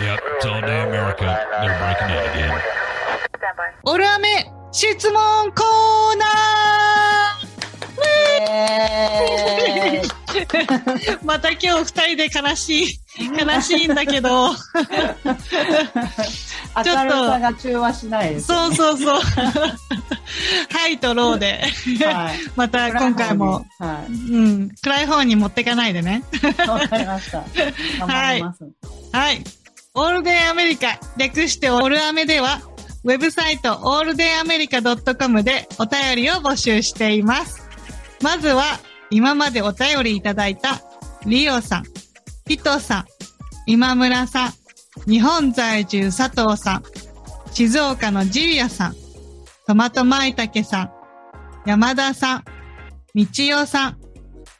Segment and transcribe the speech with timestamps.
[0.00, 1.46] Yep, it's all day America.
[1.60, 2.60] They're breaking in again.
[3.84, 6.24] オルアメ質問コーナ
[8.48, 10.20] えー
[11.22, 12.98] また今日二人で悲しい、
[13.38, 14.50] 悲しいんだけど。
[16.76, 19.20] 明るさが中和しないです、そうそうそう。
[20.72, 21.62] はいとローで。
[22.04, 22.38] はい。
[22.56, 24.12] また今回も、はい。
[24.12, 26.22] うん、暗い方に持ってかないでね。
[26.66, 27.44] わかりました。
[27.98, 28.64] 頑張ります。
[29.12, 29.44] はい。
[29.94, 32.60] オールデンアメリカ、略してオールアメでは、
[33.02, 37.68] ウェブサイトオールデンアメリカ .com でお便りを募集しています。
[38.22, 38.62] まずは、
[39.10, 40.80] 今までお便りいただいた、
[41.26, 41.84] リオさん、
[42.46, 43.04] ピトさん、
[43.66, 44.52] 今村さん、
[45.10, 46.84] 日本在住佐藤さん、
[47.52, 48.94] 静岡のジリアさん、
[49.66, 50.92] トマトマイタケさん、
[51.66, 52.44] 山田さん、
[53.12, 53.98] みちよさん、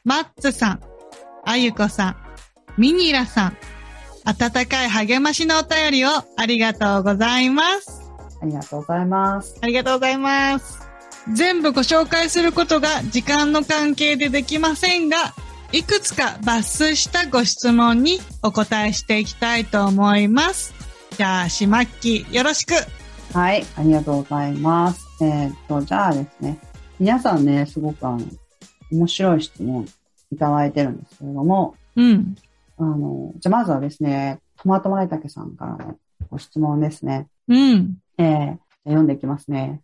[0.03, 0.81] マッツさん、
[1.45, 2.15] あゆこさん、
[2.77, 3.57] ミニラさん、
[4.31, 8.01] 温かい励ましのお便りをありがとうございます。
[8.41, 9.59] ありがとうございます。
[9.61, 10.79] ありがとうございます。
[11.33, 15.33] 全部ご紹介することが時間の関係でできませんが、
[15.73, 20.73] いくつか抜粋したご質問にお答えしていきたいと思います。
[21.17, 22.73] じゃあ、しまっき、よろしく。
[23.33, 23.65] はい。
[23.75, 25.05] ありがとうございます。
[25.21, 26.57] えーっと、じゃあですね。
[26.99, 28.21] 皆さんね、すごくあの、
[28.91, 29.85] 面白い質問
[30.31, 32.35] いただいてるんですけれども、うん。
[32.81, 35.97] あの、じゃあまずはですね、トマトマイタケさんからの
[36.29, 37.27] ご質問ですね。
[37.47, 37.97] うん。
[38.17, 39.81] えー、読んでいきますね。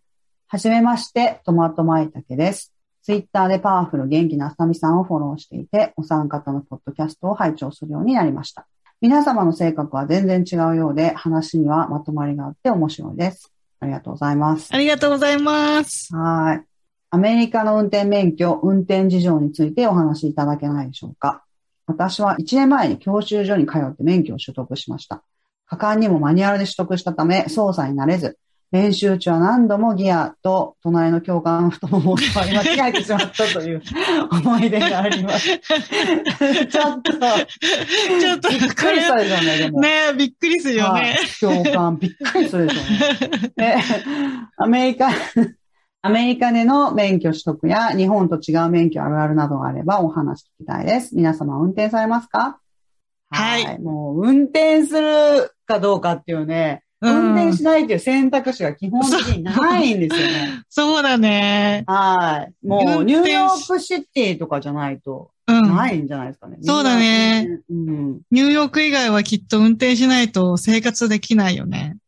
[0.48, 2.72] はじめまして、トマトマイタケです。
[3.02, 8.66] ツイッターでパワフル元気なあさみさんをフォローしていて、お三方のポッドキャストを拝聴するようになりました。
[9.00, 13.52] 皆様の性格は全然違うようで、話にはまとまりがあって面白いです。
[13.78, 14.68] ありがとうございます。
[14.72, 16.14] ありがとうございます。
[16.14, 16.64] はい。
[17.10, 21.44] アメリカの運転免許、運転事情についてお話しいただけないでしょうか。
[21.88, 25.24] 私は1年前に教習所に通って免許を取得しました。
[25.66, 28.38] 果敢にもマニュアルで取得したため、操作になれず、
[28.70, 33.82] 練習中は何度もギアと隣の教官太ももを触り間違えてしまったという
[34.30, 35.48] 思い出があります。
[36.68, 39.80] ちょっと、ちょっと、びっくりしたでしょうね、でも。
[39.80, 41.18] ねえびっくりするよはいね。
[41.40, 43.52] 教官、びっくりするでしょうね。
[43.56, 43.76] で、
[44.58, 45.08] アメリカ、
[46.08, 51.14] アメリカでの免許取得や日本と違う免許あるあるなどがあればお話聞きたいです。
[51.14, 52.58] 皆様運転されますか？
[53.30, 60.62] はいもう運転するかどうかっていうね、うん運転しないっていう選択肢が基本的にないんですよね。
[60.70, 61.84] そうだね。
[61.86, 62.66] はい。
[62.66, 65.76] もうニューヨークシティとかじゃないとうん。
[65.76, 66.56] ないんじゃないですかね。
[66.62, 67.60] そうだね。
[67.70, 68.20] うん。
[68.32, 71.98] ニューヨーク以外はきっと運転しないと生活できないよね。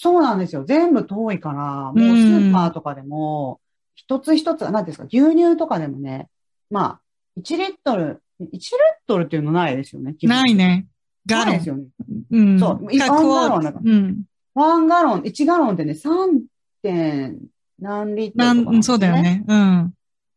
[0.00, 0.64] そうなんですよ。
[0.64, 3.60] 全部遠いから、もうスーパーとかでも、
[3.96, 6.28] 一つ一つ、なんていうんですか、牛乳とかでもね、
[6.70, 7.00] ま
[7.36, 8.68] あ、1リットル、1リッ
[9.08, 10.14] トルっていうのないですよね。
[10.22, 10.54] ない。
[10.54, 10.86] ね。
[11.26, 11.46] ガロン。
[11.46, 11.86] ないですよね。
[12.30, 12.60] うん。
[12.60, 14.22] そうかワンガロンだからうん。
[14.54, 16.42] ワンガロン、1ガロンってね、3.
[16.80, 17.38] 点
[17.80, 19.20] 何リットなルとかん、そうだよ。
[19.20, 19.44] ね。
[19.48, 19.92] うん。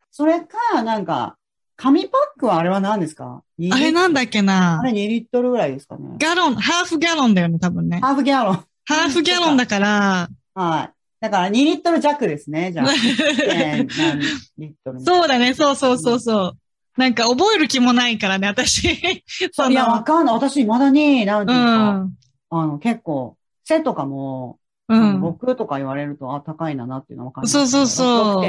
[0.10, 1.38] それか、なんか、
[1.78, 3.44] 紙パックはあれは何ですか？
[3.72, 6.18] あれなんだっけあなれ2リットルぐらいですかね。
[6.20, 8.00] ガロン、ハーフギャロンだよね、多分ね。
[8.02, 8.66] ハーフギャロン。
[8.92, 10.94] ハーフギャロンだから、はい。
[11.22, 12.88] だから2リットル弱ですね、じゃあ。
[12.88, 13.38] 1.
[13.38, 14.20] 点何
[14.58, 15.00] リットル。
[15.00, 16.58] そうだね、そうそうそうそう。
[16.98, 19.24] なんか覚える気もないからね、私。
[19.54, 20.36] そいや、わの、かんない。
[20.36, 22.14] 私、未だに、なんてういうか、ん。
[22.50, 24.60] あの、結構、背とかも、
[24.90, 25.22] うん。
[25.22, 27.48] 6とか言われると、あ、高いななっていうのはわかる。
[27.48, 28.44] そうそうそう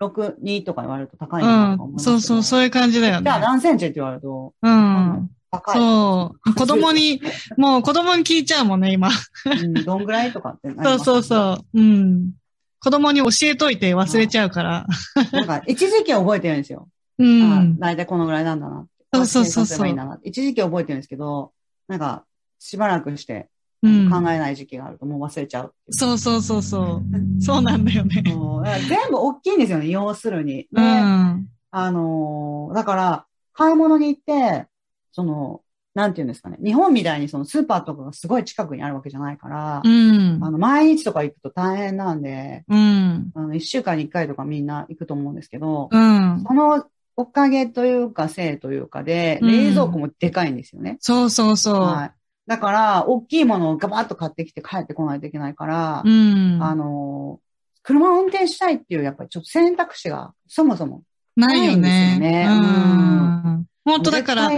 [0.00, 1.94] 6.6 2とか言われると高いうなとか思いん。
[1.94, 3.38] ますけどそうそう、そういう感じだよねじゃあ。
[3.38, 5.30] 何センチって言われると、うん。
[5.66, 6.54] そう。
[6.54, 7.20] 子供に、
[7.56, 9.10] もう子供に聞いちゃうもんね、今。
[9.46, 9.74] うん。
[9.74, 11.80] どんぐらいとかって そうそうそう。
[11.80, 12.32] うん。
[12.80, 14.86] 子供に教えといて忘れちゃうから。
[15.32, 16.88] なんか、一時期は覚えてるんですよ。
[17.18, 17.78] うあん。
[17.78, 18.86] 大体このぐらいなんだな。
[19.14, 21.52] そうそうそうそう一時期は覚えてるんですけど、
[21.88, 22.24] なんか、
[22.58, 23.48] しばらくして
[23.82, 24.10] うん。
[24.10, 25.94] 考えない時期があるともう忘れちゃうう。
[25.94, 27.42] そうそうそうそう。
[27.42, 28.22] そうなんだよね。
[28.88, 30.66] 全部大きいんですよね、要するに。
[30.72, 31.48] うでん。
[31.70, 34.66] あのーだから、買い物に行って、
[35.14, 35.62] その、
[35.94, 36.58] なんていうんですかね。
[36.62, 40.40] 日本みたいにそのスーパーとかがすごい近くにあるわけじゃないから、うん。
[40.42, 43.30] あの、毎日とか行くと大変なんで、うん。
[43.34, 46.44] あの、一週間に一回とかみんな行くと思うんですけど、うん。
[46.46, 46.84] その
[47.16, 50.96] おかげというか、せいというかで、うん冷蔵庫もでかいんですよね。
[50.98, 51.80] そうそうそう。
[51.80, 52.12] はい。
[52.48, 56.58] だから、大きいものをガバッと買ってきて帰ってこないといけないから、うん。
[56.60, 57.44] あのー
[57.86, 61.02] 車を運転したいっていう、やっぱりちょっと選択肢がそもそも
[61.36, 61.68] ないよね。
[61.68, 63.66] ないんですよねうん。
[63.84, 64.50] 本当だから、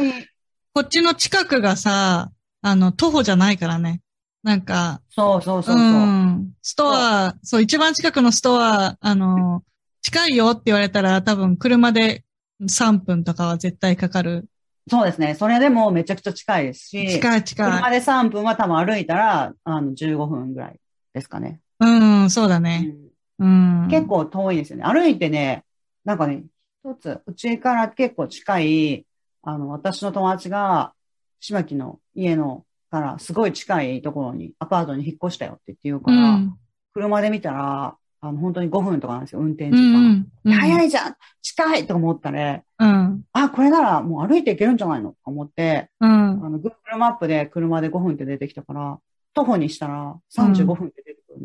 [0.76, 2.30] こっちの近くがさ、
[2.60, 4.02] あの、徒歩じゃないからね。
[4.42, 5.80] なんか、そうそうそうそう。
[5.80, 6.52] ん。
[6.60, 9.62] ストア、そう、一番近くのストア、あの、
[10.02, 12.24] 近いよって言われたら多分車で
[12.68, 14.50] 3分とかは絶対かかる
[14.86, 15.34] そうですね。
[15.34, 17.70] それでもめちゃくちゃ近いですし、近い近い。
[17.70, 20.78] 車で3分は多分歩いたら、あの、15分ぐらい
[21.14, 21.58] ですかね。
[21.80, 21.86] う
[22.26, 22.92] ん、そうだうね。
[22.92, 23.08] ん
[23.38, 23.88] うん。
[23.88, 24.84] 結構遠いですよね。
[24.84, 25.64] 歩いてね、
[26.04, 26.44] なんかね、
[26.84, 29.05] 一つ、うちから結構近い、
[29.46, 30.92] あの、私の友達が、
[31.38, 36.58] 島木の家のからすごい近いところに、アパートに引っ越したよって言って言うかうら、ん。
[36.92, 40.02] 車で見たら、あの、本当に5分とかなんですよ、運転う時間。
[40.14, 40.26] ん。
[40.44, 40.52] うん。
[40.52, 40.54] い。
[40.54, 42.64] 早いじゃん近いと思ったね。
[42.80, 43.22] うん。
[43.32, 46.34] あ、これならもう歩いていけるんじゃないのと思って、うんあ。
[46.50, 48.98] の、Google マップで車で5分って出てきたから、
[49.32, 51.02] 徒歩にしたら35分って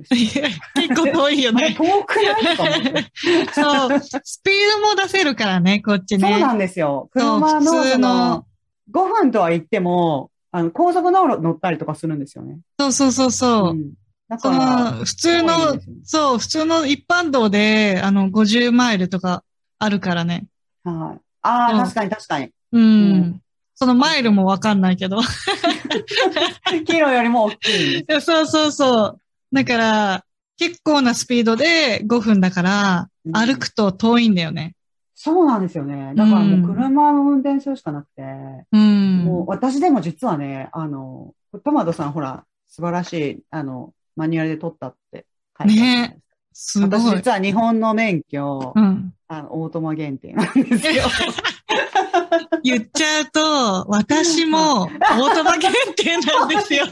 [0.10, 1.76] 結構遠いよね。
[1.76, 3.06] 遠くないと思って。
[3.54, 4.00] そう。
[4.24, 6.30] スピードも出せるからね、こっちね。
[6.32, 7.10] そうなんですよ。
[7.12, 8.46] 車の、普通のその、
[8.92, 12.60] 5分とは言っても、あの、高速道路乗ったりとかするんですよね。
[12.80, 13.74] そうそうそうそう。
[13.74, 13.94] ん。
[14.28, 19.44] だその、普通のね、そう、普通の一般道で、あの、50マイルとか
[19.80, 20.46] あるからね。
[20.84, 21.22] はい。
[21.42, 22.50] ああ、うん確かに確かに。
[22.72, 22.82] うん。
[22.82, 22.86] う
[23.16, 23.42] ん
[23.82, 25.18] そのマイルもわかんないけど。
[26.86, 28.06] キロよりも大きい。
[28.22, 29.20] そうそうそう。
[29.52, 30.26] だから、
[30.58, 34.74] 結構なスピードで5分だから、うん歩くと遠いんだよね。
[35.14, 36.14] そうなんですよね。
[36.16, 38.24] だからもう車の運転するしかなくて、
[38.72, 39.18] うん。
[39.26, 45.28] もう私でも実はね、あの、トマトさんほら、素晴らしい、あの、マニュアルで取ったって
[45.60, 46.31] 書いてあるじゃないですか。
[46.54, 46.90] すごい。
[47.00, 49.14] 私実は日本の免許、うん。
[49.28, 51.04] あの、オートマ限定なんですよ。
[52.64, 56.86] 言っちゃうと、私もオートマ限定なんですよ。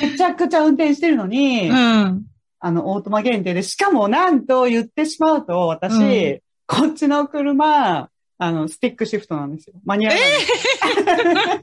[0.00, 2.22] めちゃくちゃ運転してるのに、うん。
[2.58, 8.08] あの、オートマ限定で、しかもなんと言ってしまうと、私、うんこっちの車、
[8.38, 9.74] あの、スティックシフトなんですよ。
[9.84, 11.62] マニュアルなん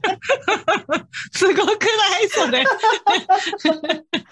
[1.30, 1.44] す。
[1.44, 1.66] すごくな
[2.24, 2.28] い？
[2.30, 2.64] それ。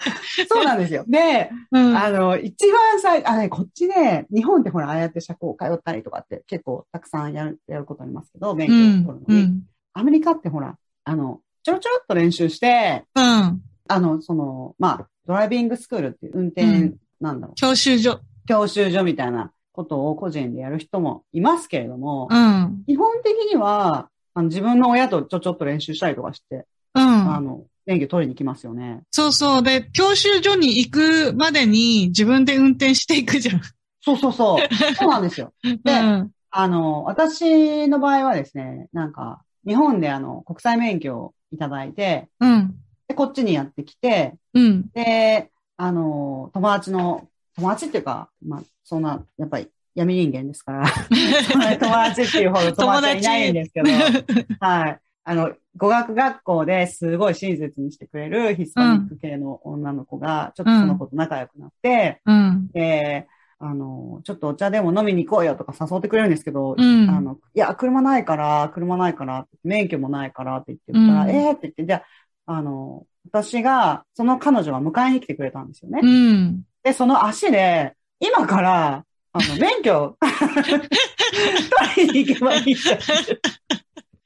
[0.49, 1.03] そうなんですよ。
[1.07, 1.97] で、うん。
[1.97, 9.43] あの、一番最、あ、ね、こっちね、日本ってほら、ああやって車庫通ったりとかって結構たくさんやる、やることありますけど、免許うんを取るのに。
[9.43, 9.63] うん。
[9.93, 13.61] アメリカってほら、あの、ちょろちょろっと練習して、うん。
[13.87, 18.19] あの、その、まあ、ドライビングスクールっていう運転、うんなんだろう、教習所。
[18.45, 22.83] 教習所みたいなことを個人でやる人もいますけれども、うん。
[22.85, 26.65] 基本的には、あの自分の親とちょちょっと練習したりとかして、
[26.95, 27.01] うん。
[27.01, 29.03] あの、免許取りに来ますよね。
[29.11, 29.63] そうそう。
[29.63, 33.61] で、教習所に行くまでに自分で運転していくじゃん。
[34.01, 34.95] そうそうそう。
[34.95, 35.53] そうなんですよ。
[35.63, 36.31] でうん。
[36.51, 42.75] あの、私の場合はですね、なんか、日本であの、国際免許をいただいて、うん。
[43.07, 44.89] で、こっちにやってきて、うん。
[44.93, 50.85] で、あの、友達の、友達っていうか、まあ、そんな、やっぱり闇人間ですから、
[51.79, 53.89] 友達っていうほど友達はいないんですけど、
[54.59, 54.99] はい。
[55.23, 62.67] あの、語学学校ですごい親切にしてくれるヒスパニック系の女の子が、ちょっとその子と仲良くなって、うん。
[62.71, 63.27] で、
[63.59, 72.03] あの、ちょっとお茶でも飲みに行こうよとか誘ってくれるんですけど、うんあの、いや、車ないから、車ないから、免許もないからって言って言ったら、うんえーって言って、じゃ
[72.45, 76.01] あ、あの、私が、その彼女は迎えに来てくれたんですよね。
[76.03, 76.63] うん。
[76.83, 82.99] で、その足で、今から、あの、免許、 取りに行けばいいじゃん。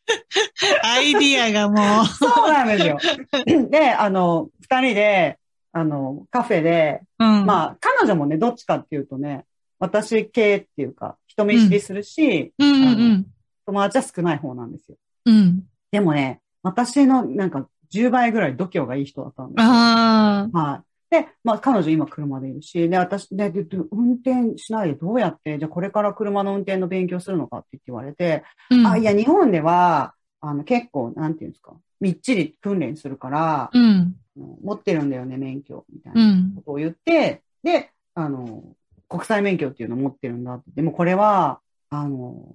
[0.83, 2.05] アイディアがもう。
[2.05, 2.97] そうなんですよ。
[3.69, 5.37] で、あの、二人で、
[5.71, 7.45] あの、カフェで、うん。
[7.45, 9.45] まあ、彼女もね、どっちかっていうとね、
[9.79, 13.25] 私系っていうか、人見知りするし、うんうんうん。
[13.65, 14.97] 友達は少ない方なんですよ。
[15.25, 15.63] うん。
[15.91, 19.69] でもね、私のなんか10倍ぐらい度胸がいい人だったんですよ。
[19.71, 20.86] はい。
[21.09, 28.87] で、まあ彼女今車でいるし、で、私、で、でで運転しないでどうやって、じゃあこれから車の運転の勉強するのかって言われて、うん。
[28.87, 34.15] あ、いや、日本では、あの、結構、なんていうんですか、みっちり訓練するから、うん。
[34.63, 38.63] 持ってるんだよね、免許、みたいうなんことを言って、で、あの、
[39.09, 40.65] 国際免許っていうのを持ってるんだって。
[40.75, 41.59] でもこれは、
[41.89, 42.45] あの、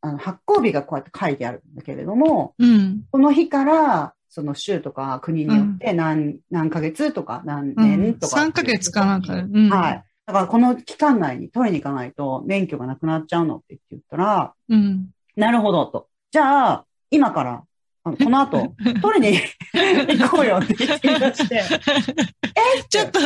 [0.00, 3.04] あの発行日がこうやって書いてあるんだけれども、うん。
[3.10, 8.40] この日から、その州とか国によって何、何ヶ月とか何年とか。
[8.40, 9.34] 3ヶ月かなんか。
[9.34, 9.68] うん。
[9.68, 10.04] はい。
[10.24, 15.10] だからこの期間内に取りに行かないと免許がなくなっちゃうのって言ったら、うん。
[15.36, 16.08] なるほどと。
[16.30, 17.62] じゃあ、今から、
[18.04, 19.38] あのこの後、 取りに
[20.18, 20.98] 行こうよって言っ
[21.34, 21.60] して、
[22.88, 23.20] ちょっと、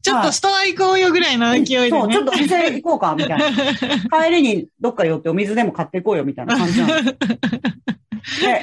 [0.00, 1.90] ちょっとストア行こうよぐらいの勢いでね。
[1.90, 4.24] そう、ちょっとお店行こうか、みたいな。
[4.24, 7.02] 帰りにどっか寄ってお水でも買っていこうよ、みたいな感じなの。
[7.02, 7.12] で、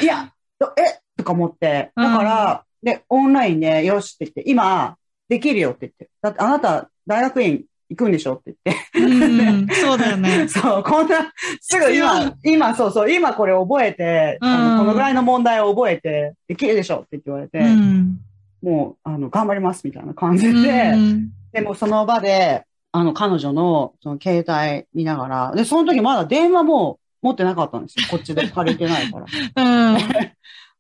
[0.01, 4.97] いや、どえとか思って、だから、で、オンラインで、よしって言って、今、
[5.29, 6.09] できるよって言って。
[6.21, 8.99] だってあなた、大学院行くんでしょって言って。
[8.99, 9.67] うん。
[9.73, 10.47] そうだよね。
[10.47, 18.19] そう、こんな、すぐ今、今、そうそう、今これ覚えて、あうんのこのぐらいの問題を覚えて、できるでしょって言われて、うん。
[18.61, 28.07] もう、あの、頑張りますみたいな感じで、うんでもその場で、あの、彼女の、その携帯見ながら、で、その時まだ電話も持ってなかったんですよ。
[28.09, 29.25] こっちで借りてないから。
[29.93, 29.97] うん。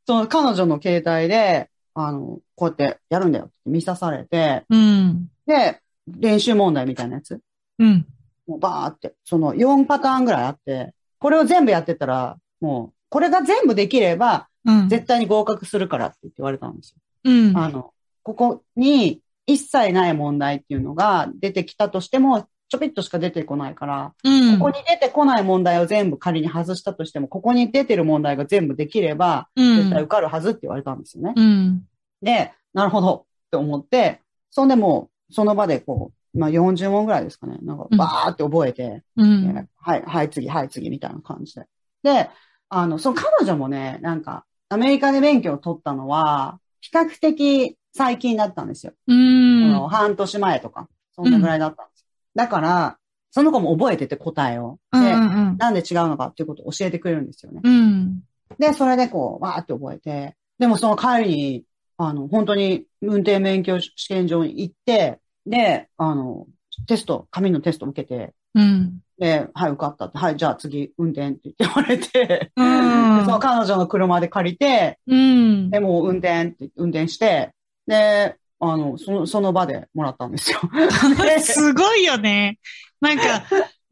[0.05, 5.29] その彼女の携帯で、あの、こうやってやるんだよって見さされて、うん。
[5.45, 7.39] で、練習問題みたいなやつ、
[7.79, 8.05] うん。
[8.47, 14.89] もうバーって、その4パターンぐらいあって、これを全部やってたら、もう、これが全部できれば、うん。
[14.89, 16.93] 絶対に合格するからって言われたんです
[17.25, 17.31] よ。
[17.31, 17.57] うん。
[17.57, 17.93] あの、
[18.23, 24.57] ここに一切ない問題っていうのが出てきたとしても、ちょぴっとしか出てこないから、うん。
[24.57, 31.33] ここに出てこない問題を全部仮に外したとしても、ここに出てる問題が全部できれば、うん絶対受かるはずって言われたんですよね。
[31.35, 31.83] うん。
[32.23, 37.59] で、なるほどって思って、そんでもう、その場でこう、まあ40問ぐらいですかね。
[37.61, 39.53] なんかうんバーって覚えて、うん。
[39.53, 41.67] ねはい、はい、次、はい、次、みたいな感じで。
[42.01, 42.31] で、
[42.69, 48.93] あの、その彼女もね、なんか、アメリカで免許を取ったのは、比較的最近だったんですよ。
[49.05, 49.71] うこん。
[49.73, 51.92] の半年前とか、そんなぐらいだったん。
[52.35, 52.97] だから、
[53.31, 54.79] その子も覚えてて答えを。
[54.91, 55.01] うん。
[55.01, 55.57] うで、ん。
[55.57, 57.61] なんで違うのかっていうことを教えてくれるんですよね。
[57.63, 58.21] うん。
[58.59, 61.63] で、それでこう、わーって覚えて、でもその帰りに、
[61.97, 66.47] あの、本当に運転免許試験場に行って、で、あの、
[66.87, 68.99] テスト、紙のテストを受けて、うん。
[69.17, 75.69] で、はい、受かったって、はい、じゃあ次、運転って言われて、うんでその彼女の車で借りて、うん。
[75.69, 77.51] で、もう運転って、運転して、
[77.87, 78.37] で、
[78.71, 80.59] あの、その、その場でもらったんですよ。
[81.41, 82.59] すごいよね。
[83.01, 83.43] なんか、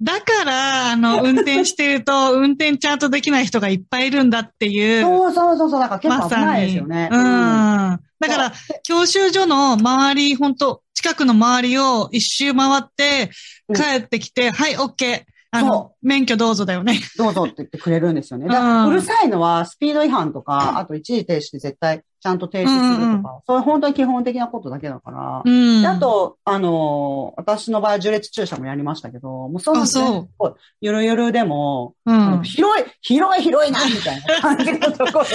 [0.02, 5.04] だから、あの、運転してると、運転ちゃんとできない人がいっぱいいるんだっていう。
[5.04, 6.36] そうそうそうそう、だから結構危。
[6.36, 7.10] ないですよね。
[7.12, 7.94] うん。
[7.94, 13.32] うんだから、教習所の周り、本当近くの周りを一周回って、
[13.68, 15.32] うん帰ってきて、はい、オッケー。
[15.52, 17.00] あのそ、免許どうぞだよね。
[17.18, 18.48] どうぞって言ってくれるんですよね。
[18.48, 25.42] だからうんうるさいのは、スピード違反とか、あと一時停止で絶対ちゃんと停止するとか、そういう本当に基本的なことだけだから。
[25.44, 25.82] うん。
[25.82, 32.44] であ、と、あのー私の場合、序列駐車もやりましたけど、もうそのあそうゆるゆるでも、うん。
[32.44, 35.30] 広い、広い、広いな、みたいな感じのところで、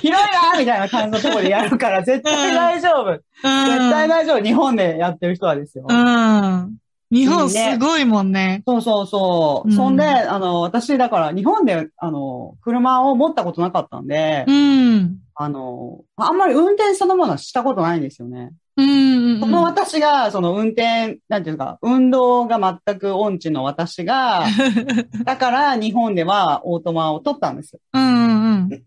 [0.00, 3.12] 広いな、みたいな感じのところでやるから、絶対大丈夫。
[3.12, 4.42] 絶対大丈夫。
[4.42, 5.84] 日本でやってる人はですよ。
[5.86, 6.78] うん。
[7.10, 8.62] 日本すごいもんね。
[8.66, 9.68] そうそうそう。
[9.68, 15.18] うんそんで、あの、私、だから、日本で、あの、車を持ったことなかったんで、うん。
[15.34, 18.50] あの、あんまり運転そのものはしたことないんですよね。
[18.76, 19.40] うん。
[19.40, 24.44] その私が、その運転、なんていうか、運動が全く音痴の私が、
[25.24, 27.80] だから日本ではオートマを取ったんですよ。
[27.92, 28.37] うん。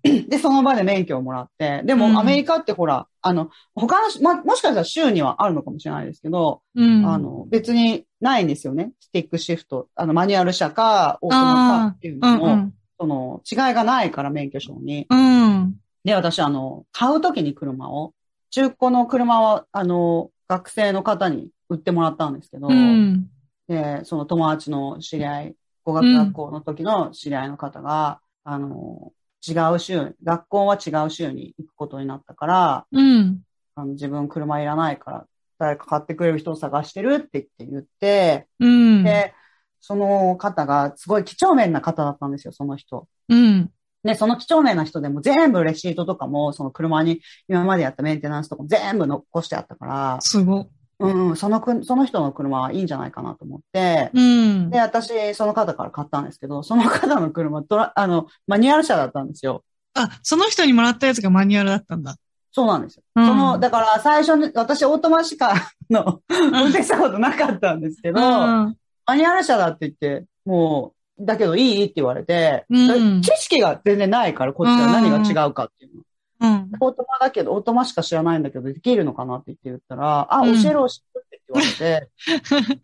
[0.04, 0.30] うん。
[0.30, 7.06] で、その場で免許をもらって、でうんもアメリカってほら、あの、他のし、ま、もしかしたら州にはあるのかもしれないですけど、うん。
[7.06, 8.92] あの、別にないんですよね。
[9.00, 12.74] スティックシフト、あの、マニュアル車か、オートマかっていううのも、ん。
[13.00, 15.08] その、違いがないから免許証に。
[15.10, 15.76] うん。
[16.04, 18.14] で、私、あの、買うときに車を、
[18.50, 23.30] 中古の車は、あの、学生の方に売ってもらったんですけど、うん。
[23.68, 29.14] で、その友達の知り合い、語学学校の時の知り合いの方が、あの、
[29.48, 33.42] 違う州、学校は違う州に行くことになったから、うん。
[33.76, 35.26] あの自分車いらないから、
[35.58, 39.04] 誰か買ってくれる人を探してるって言って言って、うん。
[39.04, 39.34] で、
[39.80, 43.08] その方がすごい几帳面な方だったんですよ、その人。
[43.30, 43.72] うん。
[44.04, 50.68] で、その几帳面な人でも全部レシートとかも、その車に今までやったメンテナンスとかも全部残してあったから、すご。
[51.02, 54.80] うんうん、そのく、その人の車はいいんじゃないかなと思って、うんで、。
[54.80, 59.64] 私、その方から買ったんですけど、その方の車、トラ、あの、マニュアル車だったんですよ。
[59.94, 62.16] あ、その人にもらったやつがマニュアルだったんだ。
[62.52, 63.04] そうなんですよ。
[63.16, 65.54] うんその、だから最初に、私オートマしか
[65.90, 68.78] の、運転したことなかったんですけど、うん。
[69.06, 71.84] マニュアル車だって言って、もう、だけどいい？
[71.86, 76.02] って言われて、うん知識が全然ないから、こっちは何が違うかっていうの。
[76.42, 76.72] うん。
[76.80, 82.10] オートマだけど、オートマしか知らないんだけど、できるのかなって言って言ったら、あ、うん教えろ、教えろって言われて、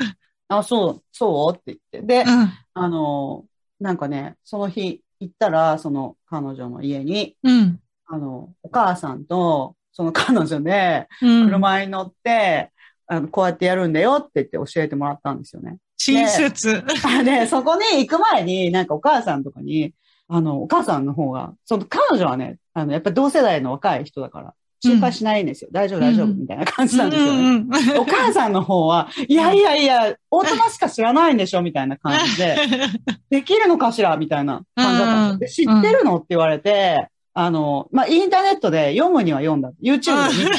[0.47, 2.23] あ、そう、そうって言って。
[2.23, 2.51] で、うん。
[2.73, 3.45] あの、
[3.79, 7.79] なんかね、その日行ったら、その彼女の家に、うん。
[8.05, 11.45] あの、お母さんと、その彼女で、うん。
[11.47, 12.71] 車に乗って、
[13.07, 15.77] あの、こうやってやるんだよって言って教えてもらったんですよね。
[15.97, 16.83] 親切。
[17.25, 19.93] で、そこに行く前に、なんかお母さんとかに、
[20.27, 25.69] あの、お母さんの方が、その彼女はね、あの、やっぱり同世代の若い人だから、心配しないんですよ。
[25.71, 27.39] 大丈夫、大丈夫、うんみたいな感じなんですよね。
[27.39, 27.67] うんうん
[27.97, 32.55] お母さんの方は、いやいやいや、オートマしか知らないんでしょみたいな感じで、
[33.31, 35.73] できるのかしらみたいな感じだったんですよ。
[35.73, 36.17] で知ってるの？
[36.17, 39.71] って言われて、あの、まあ、インターネットで読むには読んだ。
[39.81, 40.51] YouTube で見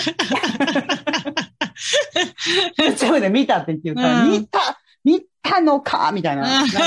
[2.96, 3.06] た。
[3.06, 4.58] YouTube で見たって言って言ったら、うん見た
[5.04, 6.42] 見たのかみたいな。
[6.42, 6.84] なんか、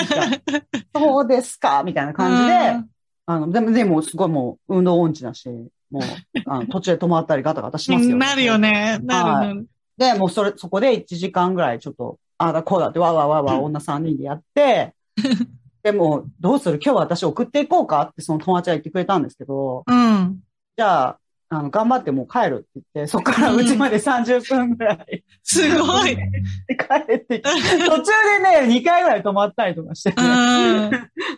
[0.93, 2.91] そうですかみたいな感じで、
[3.25, 5.47] あの、でも、でも、すごいもう、運動音痴だし、
[5.89, 6.03] もう、
[6.45, 8.15] あの 途中で止まったりガタガタしますよ。
[8.17, 8.99] なるよね。
[9.03, 9.67] なるなる。
[9.97, 14.95] で、もうそれ、そこで1時間ぐらいちょっと、ああだこうだってわーわーわーわー 女3人でやって、
[15.83, 16.79] でも、どうする？
[16.83, 20.39] 今日私送っていこうかってその友達が言ってくれたんですけど、うん。
[20.77, 21.19] じゃあ、
[21.53, 26.15] あの、頑張ってもう帰るって言って、そこからうちまで30分ぐらいすごい。
[26.15, 26.23] で
[26.77, 28.05] 帰ってきて、途中
[28.39, 30.91] でね、2回ぐらい止まったりとかして、うん。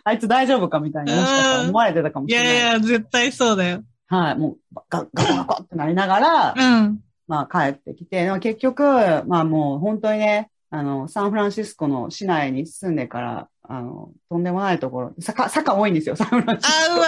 [0.04, 2.54] あいつ大丈夫かみたいにもしかしたら思われてたかもいしれない。
[2.54, 3.82] やいや、絶対そうだよ。
[4.06, 7.00] はい、もう、ガガコガコってなりながら、うん。
[7.26, 8.84] まあ帰ってきて、でも結局、
[9.26, 17.06] まあもう本当にね、あの、サンフランシスコの市内に住んでから、あの、とんでもないところ、坂、坂多いんですよ、 サンフランシスあ、うわ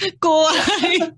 [0.00, 0.54] ー 怖い。
[1.00, 1.14] コ。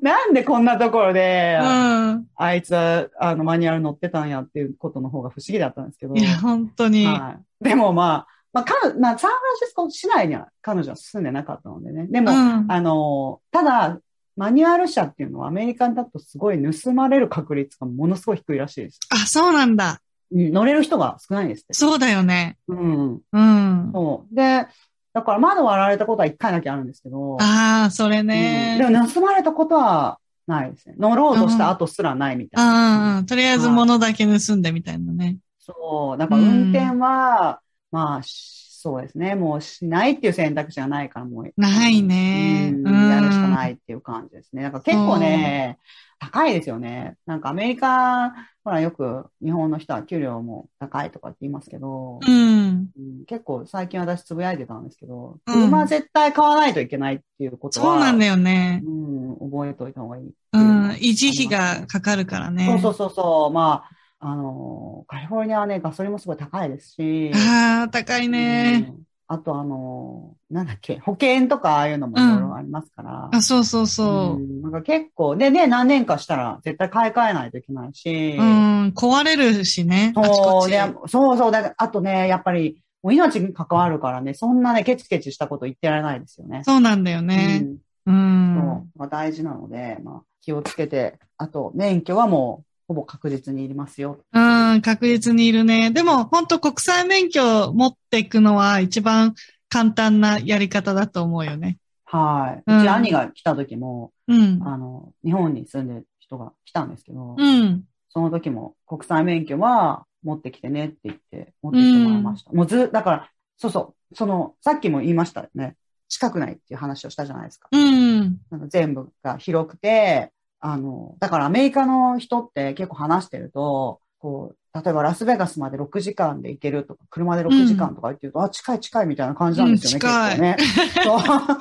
[0.00, 2.26] なんでこんなところで、うん。
[2.34, 6.14] あいつは、あの、マニュアル乗ってたんやっていうことの方が不思議だったんですけど。
[6.14, 7.06] いや、本当に。
[7.06, 7.64] はい。
[7.64, 12.06] でもまあ、まあ、かまあ、サンフランシスコ市内には彼女は住んでなかったのでね。
[12.08, 12.66] でも、うん。
[12.68, 13.98] あの、ただ、
[14.36, 19.00] マニュアル車っていうのはアメリカだとすごい盗まれる確率がものすごい低いらしいです。
[19.10, 20.00] あ、そうなんだ。
[20.32, 21.74] うん乗れる人が少ないんですって。
[21.74, 22.56] そうだよね。
[22.66, 23.20] うん。
[23.32, 23.90] うん。
[23.92, 24.34] そう。
[24.34, 24.66] で、
[25.12, 28.76] だから窓割られたことは一回だけあるんですけど、ああ、それうんね。
[28.78, 30.96] でも盗まれたことはないですね。
[30.98, 33.18] 乗ろうとした後すらないみたいな。
[33.18, 33.26] うん。
[33.26, 35.36] とりあえず物だけ盗んでみたいなね。
[35.60, 36.18] そう。
[36.18, 37.60] だから運転は、
[37.92, 39.34] まあ、しそうですね。
[39.34, 41.52] もうしないっていう選択肢がないからもう。
[41.56, 44.62] ないねうんうんやるしかないっていう感じですね。
[44.62, 45.78] だから結構ね、
[46.18, 47.16] 高いですよね。
[47.24, 52.90] なんかアメリカ、ほらよく日本の人は給料も高いとかって言いますけど、うん。
[52.94, 58.82] うん結構最近私つぶやいてたんですけど、うん車絶対買わないといけないっていうことは、そうなんだよね。
[58.84, 60.88] うん、覚えておいた方がいいってうん。
[60.90, 62.66] 維持費がかかるからね。
[62.66, 63.50] そうそうそうそう。
[63.50, 63.93] まあ、
[64.26, 68.86] あの、カリフォルニアはね、ガソリンもすごい高いですし、ああ、高いね。
[68.88, 73.30] うんあとあの、なんだっけ、保険とかああいうのもいろいろありますから。
[73.32, 74.38] あ、そうそうそう。
[74.38, 78.36] んなんか結構、でね、何年かしたら絶対買い替えないといけないし。
[78.36, 80.12] うん、壊れるしね。
[80.14, 80.64] あちこち。
[80.64, 81.52] そうで、そうそう。
[81.52, 86.62] だあとね、やっぱり、もう命に関わるからね、そんなね、ケチケチしたこと言ってられないですよね。
[86.62, 87.66] そうなんだよね。
[88.06, 88.56] ううん。
[88.56, 88.60] ん。
[88.60, 88.98] そう。
[88.98, 94.20] まあ、大事なので、まあ、気をつけて、あと、免許はもう、ほぼ確実にいりますよ。
[94.32, 95.90] うん、確実にいるね。
[95.90, 99.34] でも、本当国際免許持っていくのは一番
[99.68, 101.78] 簡単なやり方だと思うよね。
[102.04, 102.62] はい。
[102.66, 104.60] うんうち兄が来た時も、うん。
[104.62, 107.84] あの、日本に住んでる人が来たんですけど、うん。
[108.08, 112.52] その時も国際免許は持ってきてねって言って、持ってきてもらいました。
[112.52, 115.76] もうず、だから、そうそう、その、さっきも言いましたよね。
[116.08, 117.68] 近くないっていう話をしたじゃないですか。
[117.72, 118.38] うん。
[118.50, 120.30] なんか全部が広くて、
[120.66, 131.56] あの、だからアメリカの人って結構話してると、こう、例えばラスベガスまで6時間で行けるとか、車で6時間とか言ってると、あ、近い近いみたいな感じなんですよね、うん結構ね。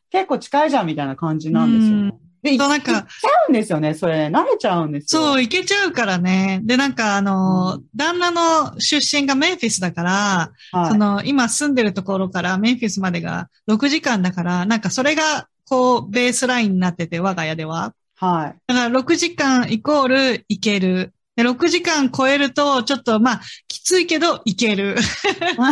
[0.10, 1.96] 結構近いじゃんみたいな感じなんですよ。
[1.98, 4.28] うんで、行っそうなんか行っちゃうんですよね、それ。
[4.28, 5.22] 慣れちゃうんですよ。
[5.22, 6.60] そう、行けちゃうからね。
[6.64, 17.94] で、なんかあの、うん旦那の出身がメンフィスだから、はいその、今住んでるところからメンフィスまでが6時間だから、なんかそれが、こう、ベースラインになってて、我が家では。
[18.16, 18.56] はい。
[18.66, 21.14] だから6時間イコール行ける。
[21.36, 24.96] で、6時間超えると、ちょっと、まあ、きついけど、行ける。
[25.54, 25.70] だか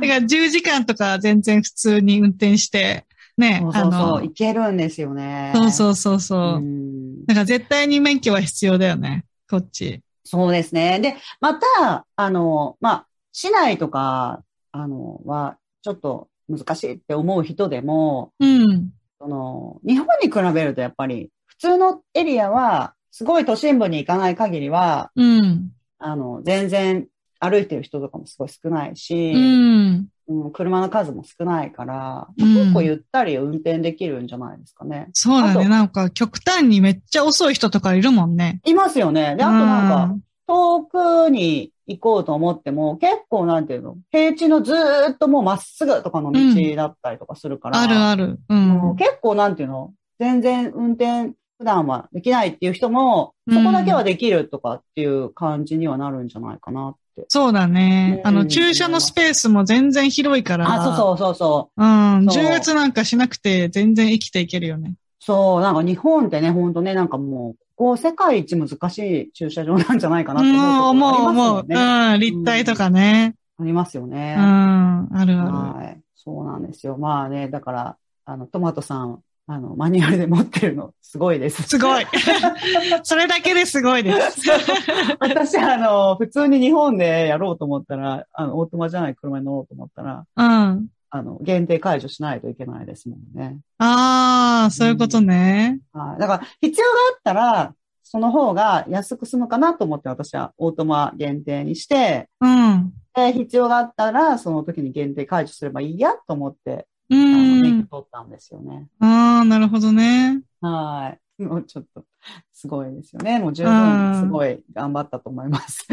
[0.00, 3.06] ら10時間とか全然普通に運転して、
[3.38, 5.52] ね、そうそうそう、あのい、けるんですよね。
[5.54, 6.40] そうそうそうそう。
[6.56, 10.00] うんだから絶対に免許は必要だよね、こっち。
[10.24, 11.00] そうですね。
[11.00, 18.90] で、また、あの、まあ、市内とか、あの、は、ちょっと難しいって思う人でも、うん。
[19.20, 25.70] その、日本に比べるとやっぱり、普通のエリアは、すごい都心部に行かない限りは、うん。
[25.98, 27.06] あの、全然
[27.40, 30.08] 歩いてる人とかもすごい少ないし、うん。
[30.28, 35.08] うん車の数も少ないから、うん結構ゆったり運転できるんじゃないですかね。
[35.12, 35.68] そうだね。
[35.68, 38.60] なんか極端にめっちゃ遅い人とかいるもんね。
[38.64, 39.36] いますよね。
[39.36, 40.16] で、あとなんか、
[40.48, 46.40] 遠くに行こうと思っても、結構なんていうの、平地のずーっともうまっすぐとかの道
[46.76, 48.38] だったりとかするから、あるある。
[48.48, 48.54] う。
[48.54, 57.26] ん結構なんていうの、全然運転普段はできないっていう人も、うんそこだけはできるとかっていう感じにはなるんじゃないかなって。
[57.28, 58.20] そうだね。
[58.24, 60.68] うんあの、駐車のスペースも全然広いから。
[60.68, 61.82] あ、そうそうそうそう。
[61.82, 61.86] う。
[61.86, 61.88] う
[62.22, 62.26] ん。
[62.26, 64.94] 重圧なんかしなくて全然生きていけるよね。
[65.20, 71.56] そう、なんか日本ってね、ほんとね、なんかもう、ここ世界一難しい駐車場なんじゃないかなってうん、思うとあります思う。
[71.58, 71.76] よね。
[71.76, 72.20] うん。
[72.20, 73.34] 立体とかね。
[73.58, 74.44] ありますよねうん。。
[74.44, 75.30] あるある。
[75.34, 76.00] はい。
[76.14, 76.96] そうなんですよ。
[76.96, 81.62] まあね、だから、あの、トマトさん、あの、マニュアルで持ってるの、すごいです。
[81.62, 82.04] すごい。
[83.04, 84.40] それだけですごいです。
[85.20, 90.88] 私、あの、普通に日本でやろうと思ったら、あの、オートマじゃない車に乗ろうと思ったら、うん。
[91.16, 93.58] あの、限定解除しないといけないですもんね。
[93.78, 95.80] ああ、そういうことね。
[95.92, 96.20] はい。
[96.20, 102.92] だから、必要があったら、その方が安く済むかなと思って私はオートマ限定にして、うん。
[103.14, 107.88] で、必要があったら、その時に限定解除すればいいやと思って、うあの、免ん許。
[107.88, 108.86] 取ったんですよね。
[109.00, 110.42] ああ、なるほどね。
[110.60, 111.42] はい。
[111.42, 112.04] もうちょっと、
[112.52, 113.38] すごいですよね。
[113.38, 115.86] もう十うん分、すごい頑張ったと思 います。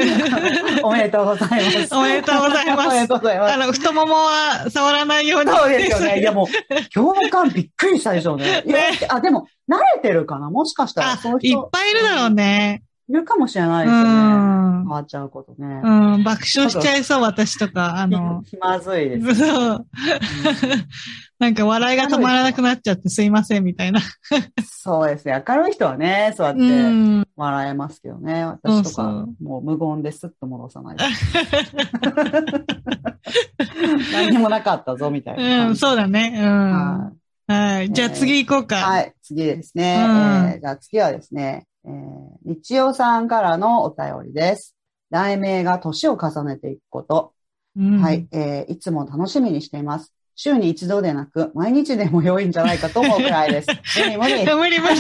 [0.84, 1.96] おめでとうございます。
[1.96, 3.58] おめでとうございますおめでとうございますあ。
[3.58, 5.52] の、太ももは触らないように。
[5.52, 6.20] そうですよね。
[6.20, 6.48] いやもう、
[6.94, 8.64] 共感びっくりしたでしょうね。
[8.66, 8.76] ね
[9.10, 10.50] あ、でも、慣れてるかな？
[10.50, 12.84] もしかしたら、あその、いっ人、ぱいいるだろうね。
[13.10, 14.10] いるかもしれないでうすよね。
[14.14, 14.74] ん。
[14.84, 15.82] 変わっちゃうことね。
[15.84, 17.98] うん、爆笑しちゃいそう、私とか。
[17.98, 19.36] あの、気まずいです。
[19.36, 19.86] そう。
[21.44, 24.00] なんか笑いが止まらなくなっちゃってすいません、みたいな。
[24.66, 25.44] そうですね。
[25.46, 27.28] 明るい人はね、そうやっうてん。
[27.36, 28.46] 笑えますけどね。
[28.46, 30.98] 私とかもう無言ですっと戻さない。
[34.14, 35.76] 何にもなかったぞ、みたいなうん。
[35.76, 36.34] そうだね。
[36.42, 36.72] うん。
[36.72, 37.12] は
[37.48, 37.92] はい。
[37.92, 38.78] じゃあ次行こうか。
[38.78, 40.60] はい、次ですね。
[40.62, 41.92] じゃあ次はですね、えー、
[42.46, 44.78] 日曜さんからのお便りです。
[45.12, 47.34] 題名が年を重ねていくこと。
[47.76, 48.30] うんはい、。
[48.32, 50.14] えーいつも楽しみにしています。
[50.36, 53.68] 週に一度でなく、毎日でも良いんじゃないかと思うくらいです。
[54.18, 54.44] 無理無理。
[54.56, 54.96] 無理無理。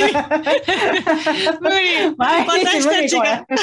[1.59, 2.15] 無理。
[2.17, 3.45] 毎日無理私たちが、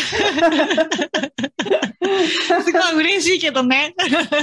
[2.63, 3.95] すごい嬉しいけどね。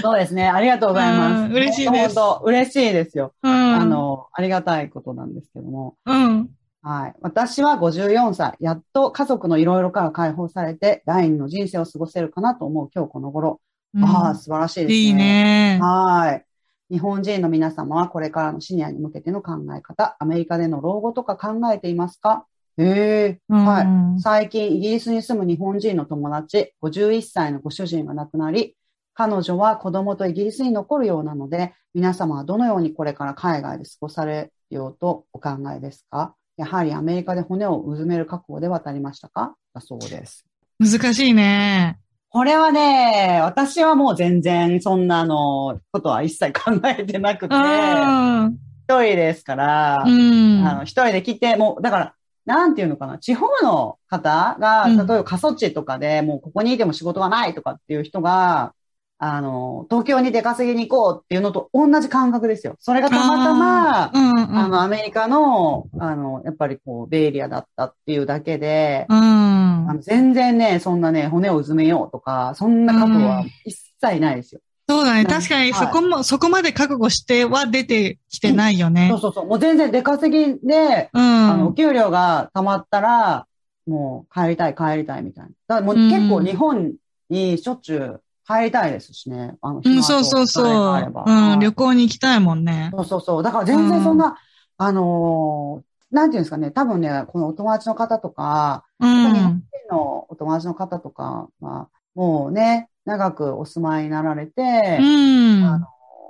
[0.02, 0.48] そうですね。
[0.48, 1.34] ありがとうございます。
[1.46, 3.34] うん嬉しいです本当嬉しいですよ。
[3.44, 3.52] うん。
[3.52, 5.96] あ、の、ありがたいことなんですけども。
[6.06, 6.50] うん。
[6.82, 7.14] はい。
[7.22, 8.56] 私は54歳。
[8.60, 13.62] やっと家族のいろいろから解放されて、第二の人生を過ごせるかなと思う今日この頃。
[13.94, 14.96] うんああ、素晴らしいですね。
[14.96, 15.80] いいね。
[15.82, 16.47] はい。
[16.90, 22.46] 日本人の皆様はこれからのシニアに向けての考え方、アメリカでの老後とか考えていますか？
[22.78, 24.18] ええはい。
[24.18, 24.22] い。
[24.22, 28.76] 最近、イギリスに住む日本人の友達、51歳のご主人が亡くなり、
[29.14, 36.36] 彼女は子供とイギリスに残るようなので、皆様はどのようにこれから海外で過ごされようとお考えですか？
[36.56, 39.56] やはりアメリカで骨をうずめる覚悟で渡りましたか？
[39.74, 40.46] だそうです。
[40.80, 41.98] 難しいね。
[42.30, 48.58] これはね、私はもう全然そんなのことは一切考えてなくて、うん。
[48.88, 50.66] 一人ですから、うん。
[50.66, 52.14] あの、一人で来て、もう、だから、
[52.46, 58.74] なんていうのかな、地方の方が、うん例えば過疎地とかで、もうここにいても仕事がないとかっていう人が、
[59.20, 62.76] あの、東京に出稼ぎに行こうっていうのと同じ感覚ですよ。
[62.80, 64.58] それがたまたま、うんうん。
[64.58, 69.18] あの、アメリカの、あの、やっぱりこう、ベイエリアだったっていうだけで、うん
[69.90, 69.94] あ。
[69.96, 74.62] の全然ね、そんなね、骨をうずめようとか、そんな覚悟は一切ないですよ。
[74.88, 75.22] そうだね。
[75.22, 79.20] うん確かに、はいそこも、そこまで覚悟しては出てきてないよねそう。
[79.20, 79.48] そうそう。
[79.48, 81.22] もう全然出稼ぎで、うん。
[81.22, 83.48] あの、お給料が溜まったら、
[83.88, 85.50] もう帰りたい帰りたいみたいな。
[85.50, 86.94] だからもううん結構日本
[87.30, 89.58] にしょっちゅう帰りたいですしね。
[89.62, 91.12] あの、うん、そうそうそう。
[91.12, 92.92] ばうん、旅はい行に行きたいもんね。
[92.94, 93.44] そうそうそう。
[93.44, 94.38] だから全然そんな、
[94.78, 96.72] あのーなんていうんですかね。
[96.72, 99.34] 多分ね、このお友達の方とか、うん。
[99.34, 104.62] 日本人のお友達の方とかは、もうね、長くお住まいになられて、
[105.02, 105.64] うん。
[105.66, 105.88] あの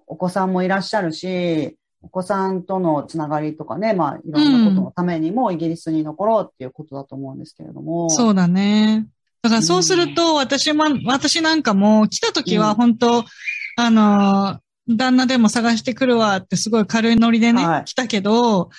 [0.07, 8.09] お子さんもいらっしゃるし、お子さんとのつながりとかね、まあ、いろんなことのためにもイギリスに残ろうっていうことだと思うんですけれども。
[8.09, 9.07] そうだね。
[9.41, 12.75] だからそうすると、私も、私なんかも来た時はうん。
[12.75, 13.25] 本当、
[13.77, 17.85] あの、旦那でも探してくるわってすごい軽いノリでね、はい。
[17.85, 18.69] 来たけど、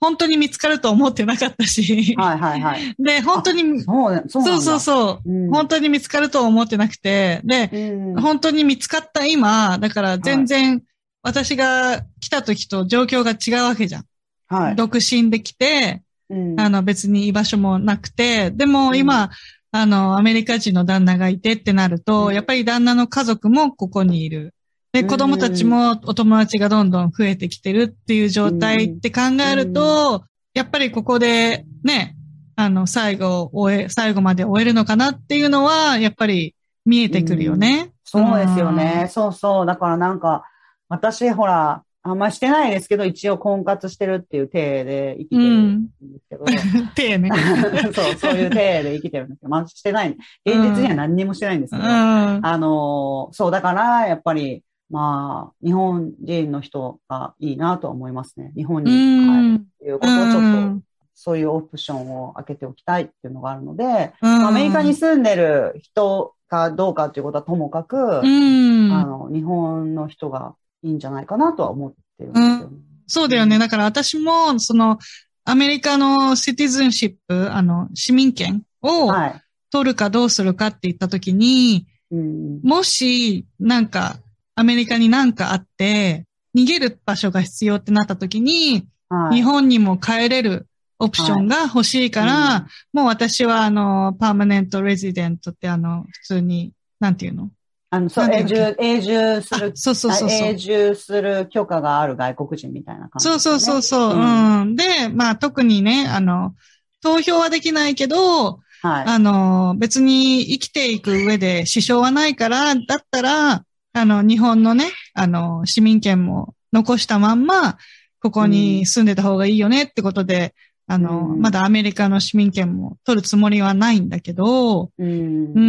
[0.00, 2.94] 本当に見つかると思ってなかったし、はいはいはい。
[2.98, 4.44] で、本当に、そうね、そう。
[4.44, 5.50] そうそうそう、うん。
[5.50, 10.82] 本当に見つかるとは思ってなくて、で、うん本当に見つかった今、だから全然、
[11.22, 14.04] 私が来た時と状況が違うわけじゃん。
[14.46, 14.76] はい。
[14.76, 16.60] 独身で来て、うん。
[16.60, 18.96] あの別に居場所もなくて、でもうん。
[18.96, 19.30] 今、
[19.70, 24.54] あの、アメリカ人の旦那がいてってなると、うんやっぱり旦那の家族もここにいる。
[24.92, 32.16] で、うん子供たちもお友達がどんどん増えてきてるっていう状態って考えると、やっぱりここでね、
[32.56, 36.54] あの、最後を終え、最後まで終えるのかなっていうのは、やっぱり
[36.84, 37.92] 見えてくるよね。
[38.04, 39.06] そうですよね。
[39.10, 39.66] そうそう。
[39.66, 40.44] だからなんか、
[40.88, 46.44] 私ほら、あんましてないですけど、一応婚活してるっていう体で生きてるんですけど、
[46.94, 47.30] 手ね。
[47.92, 50.16] そう、そういう体で生きてるんですけど、まあしてない。
[50.46, 52.46] 現実には何にもしてないんですうけど、ん。
[52.46, 58.52] あのーそう、だから、やっぱり、まあ、日本人の人がいいなとは思いますね。
[58.56, 59.56] 日本にう帰るん。
[59.56, 60.82] っていうことをちょっと、うん
[61.20, 68.92] そういうオプションを開けておきたいっていうのがあるので、うんアメリカに住んでる人かどうかっていうことはともかく、うん。
[68.92, 72.76] あの、日本の人がいいんじゃないかなとは思ってるんですよね。
[73.06, 73.58] そうだよね。
[73.58, 74.98] だから私も、その、
[75.44, 79.42] アメリカのシティズンシップ、あの、市民権をはい。
[79.70, 82.60] 取るかどうするかって言ったときに、うん。
[82.62, 84.16] もし、なんか、
[84.54, 89.36] アメリカになんかあって、逃げる場所が必要ってなったときに、はい。
[89.36, 90.66] 日本にも帰れる
[90.98, 97.50] オプションが欲しいから、もう私はあの、パーマネントレジデントってあの、普通に、なんていうの？
[97.90, 100.56] あの、そう、永住、永住すある、そうそうそうそう永。
[100.56, 104.76] 住する許可がある外国人みたいな感じ、そうそうそうそう、うんうん。
[104.76, 106.54] で、まあ特にね、あの、
[107.02, 109.04] 投票はできないけど、はい。
[109.06, 117.78] あの、別に生きていく上で支障はないから、だったら、あの、日本のね、あの、市民権も残したまんま、
[118.20, 120.54] ここに住んでた方がいいよねってことで、
[120.90, 125.60] あの、うんまだアメリカの市民権も取るつもりはないんだけど、うんう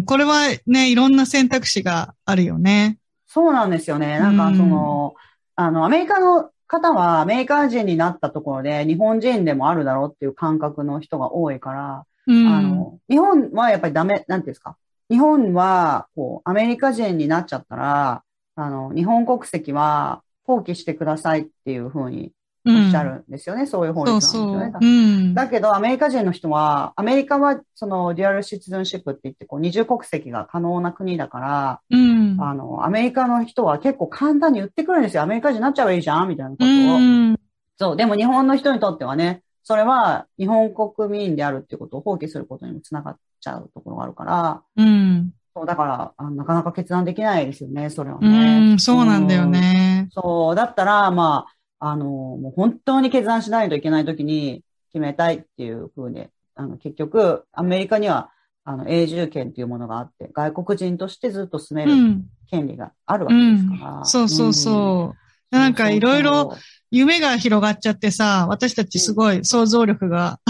[0.00, 2.98] ん、これはね、いろんな選択肢があるよね。
[3.26, 4.18] そうなんですよね。
[4.18, 5.14] なんか、その、
[5.56, 12.46] あの、アメリカの方はアメリカ人になったところで日本人でもあるだろうっていう感覚の人が多いから、うん。
[12.48, 14.76] あの、日本はやっぱりダメ、なんていうんですか？
[15.10, 18.22] 日本は、こう、アメリカ人になっちゃったら、
[18.56, 23.66] あの、日本国籍は放棄してくださいっていうふうにおっしゃるんですよね。
[23.66, 24.70] そういう法律なんですよね。
[24.72, 24.84] そう。
[24.84, 25.34] うん。
[25.34, 32.36] だけど、アメリカ人の人は、アメリカは、その、デュアルシティズンシップって言って、こう、二重国籍が可能な国だから、うん。
[32.40, 35.22] あの、アメリカの人は結構簡単に言ってくるんですよ。
[35.22, 36.98] アメリカ人になっちゃえばいいじゃんみたいなことうを。
[36.98, 37.36] ん。
[37.78, 37.96] そう。
[37.96, 45.32] でも日本の人にとってはね、それは日本国民であるっていうことを放棄することにもつながっちゃうところがあるから、うん。
[45.56, 48.74] そう、だから、なかなか決断できないですよね、それはうね。
[48.74, 50.08] ん、そうなんだよね。
[50.10, 58.30] そう、だったら、まあ、あの、もう本当に決断しないといけないときに決めたいっていうふうに、あの、結局、アメリカには、
[58.64, 62.24] あの、永住権っていうものがあって、外国人としてずっと住めるうん。
[62.50, 64.04] 権利があるわうけですんから。。
[64.04, 65.18] そうそうそう。
[65.18, 66.60] うんなんかいろいろそうそう
[66.90, 70.40] 夢が広がっちゃってさ、私たちすごい想像力が、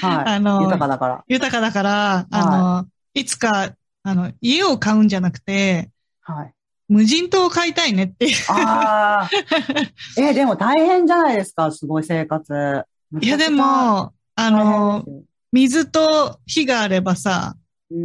[0.00, 0.24] そうはい。
[0.34, 1.24] あの豊かだから。
[1.28, 6.54] 豊かだから、あの、いつか、あの、家を買うんじゃなくて、はい。
[6.88, 8.28] 無人島を買いたいねって。
[8.48, 9.30] ああ。
[10.20, 12.84] え、でも大変じゃないですか、すごい生活。
[13.20, 15.04] いやでも、ああの、
[15.52, 17.56] 水と火があればさ、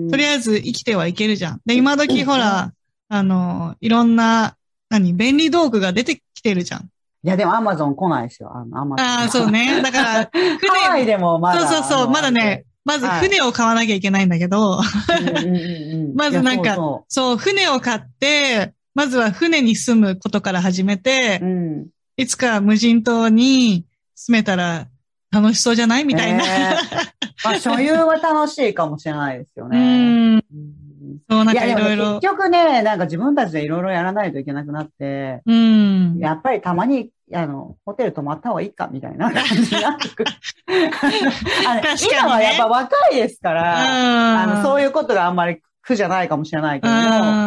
[0.10, 1.62] とりああえず生きてはいけるじゃん。
[1.66, 2.72] で、今時ほら、
[3.10, 4.56] あの、いろんな、
[4.90, 6.90] 何、便利道具が出てきてるじゃん。
[7.24, 8.52] いや、でもアマゾン来ないですよ。
[8.56, 9.06] あの、アマゾン。
[9.06, 9.52] ああ、そう。
[9.52, 9.82] ね。
[9.82, 11.68] だから、 ハワイ船、でもまだ。
[11.68, 14.82] そうそうそう、まだね、、まずはい船を買わなきゃいけないんだけど、
[16.16, 21.88] まずなんかそそう、船を買って、まずは船に住むことから始めてう、うん。
[22.18, 24.88] いつか無人島に住めたら
[25.32, 26.06] 楽しそうじゃない？
[26.06, 26.40] みたいな。
[26.40, 26.76] ね
[27.44, 29.78] まあ、所有は楽しいかもしれないですようね。
[30.36, 30.36] ん。
[30.36, 30.42] うん
[31.30, 32.22] そう、なんかいろいろ結。
[32.22, 36.18] 局ね、なんか自分たちでいろいろやらないといけなくなって、うん。
[36.20, 40.32] やっぱりたまに、あの、ホテル泊まった方がいいか、みたいな 感じになってくる。
[41.68, 47.02] あのね今はやっぱ若いですから、あの、そういいうことがあんまり苦じゃないかもしれないけうども、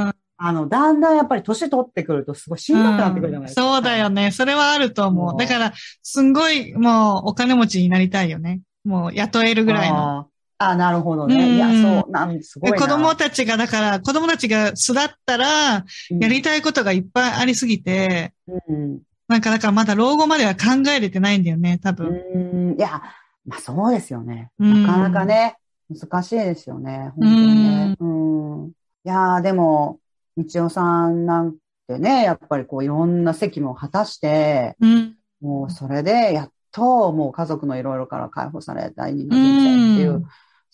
[0.08, 0.14] ん。
[0.36, 3.62] あの、だんだんやっぱり年取ってくるとすごいしんどくなってくるじゃないですか。
[3.62, 4.30] そうだよね。
[4.30, 5.36] それはあると思う。
[5.38, 5.72] だから、
[6.02, 8.60] すんごい、もう、お金持ちになりたいよね。
[8.84, 10.28] もう、雇えるぐらいの。
[10.70, 11.34] あなるほどね。
[11.34, 11.68] うんいや、
[12.02, 12.78] そう、なん、すごいな。
[12.78, 18.32] 子供たちが、だから、子供たちが巣立ったら、うんやりたいことがいっぱいありすぎて、
[18.68, 19.00] うん。
[19.28, 22.08] なんか、だからまだ老後までは考えれてないんだよね、多分。
[22.34, 22.76] うん。
[22.78, 23.02] いや、
[23.46, 24.50] まあそうですよね。
[24.58, 25.56] うんなかなかね、
[25.90, 27.12] 難しいですよね。
[27.16, 27.96] 本当にね。
[28.00, 28.68] うん。
[28.68, 30.00] いやーでも、
[30.36, 31.54] 道夫さんなん
[31.86, 35.16] てね、やっぱりこういろんな責務を果たして、うん。
[35.40, 40.24] もうそれでやっともう家族のいろいろから解放され第二の人生っていう、うん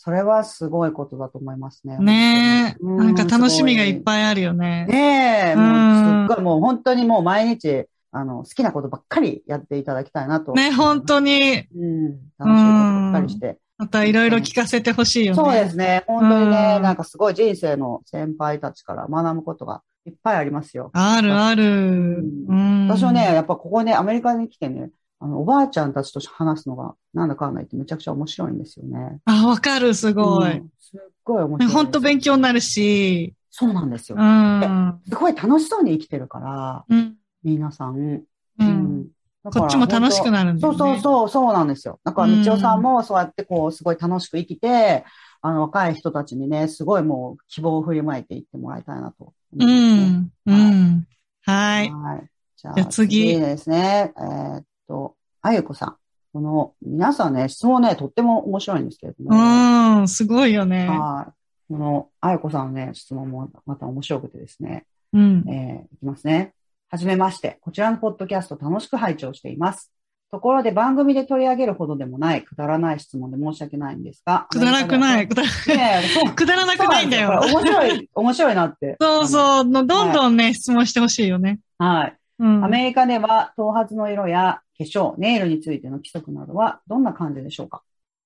[0.02, 1.98] それはすごいことだと思いますね。
[1.98, 2.76] ねえ。
[2.80, 4.00] うんなんか楽しみがいっい。
[4.00, 4.86] ぱいあるよね。
[4.86, 10.52] ねえ、うんもうすっごいもう本当にもう毎日、あの、好きなことばっかりやっていただきたいなと。
[10.54, 12.04] ね、本当に、うん。
[12.08, 13.58] 楽しいことばっかりして。
[13.76, 15.36] またいろいろ聞かせてほしいよね。
[15.36, 16.02] そうですね。
[16.06, 20.88] 本当にね、うんなんかすごい人生の先輩たちから学ぶことがいっぱいありますよ。
[20.94, 22.24] あるある。
[22.48, 22.88] うん。
[22.88, 24.88] 私はね、やっぱここね、アメリカに来てね、
[25.20, 29.18] あの、おばあちゃんたちと話すのが、なんだかんだ言ってめちゃくちゃ面白いんですよね。
[29.26, 30.58] あ、わかる、すごい。
[30.58, 31.72] うんすっごい面白い。
[31.72, 34.22] 本当勉強になるし、そうなんですよう。
[34.22, 35.00] ん。
[35.08, 37.16] すごい楽しそうに生きてるから、うん。
[37.44, 37.96] 皆さん。
[37.96, 38.26] う。
[38.58, 39.06] うん
[39.42, 41.00] だからこっちも楽しくなるんだそうよね。
[41.00, 41.98] そうそう、そうなんですよ。
[42.04, 45.04] だから、うん道夫さんもそうやってこう、すごい楽しく生きて、
[45.40, 49.64] あの、若い人たちにね、すごいもう希望を振りまいていってもらいたいなと思う。
[49.64, 50.32] ん。
[50.46, 51.06] うん。
[51.42, 51.90] はい。
[51.90, 52.30] はい。
[52.56, 54.12] じゃあ、じゃあ次ですね。
[54.18, 55.96] えーっと、あゆこさん。
[56.32, 60.00] この、皆さんね、質問ね、とっても面白いんですけれども。
[60.00, 60.88] うん、すごいよね。
[60.88, 61.32] はい。
[61.72, 64.84] この、あゆこさんのね、質問もまた面白くてですね。
[65.12, 65.44] うん。
[65.48, 66.54] えーいきますね。
[66.88, 67.58] はじめまして。
[67.60, 69.92] こちらのポッドキャスト楽しく拝聴しています。
[70.32, 74.46] ところで番組で取り上げるほどでもない、くだらない質問で申し訳ないんですが。
[74.50, 75.28] くだらくない。
[75.28, 77.40] くだらねえそうくだらなくないんだよ。
[77.40, 78.96] 面白い、面白いなって。
[79.00, 79.64] そうそう。
[79.64, 81.60] のどんどんね、質問してほしいよね。
[81.78, 82.16] はい。
[82.40, 82.64] うん。
[82.64, 87.82] アメリカでは頭髪の色や粧、ネイルについての規則などはどんな感じでしょうか？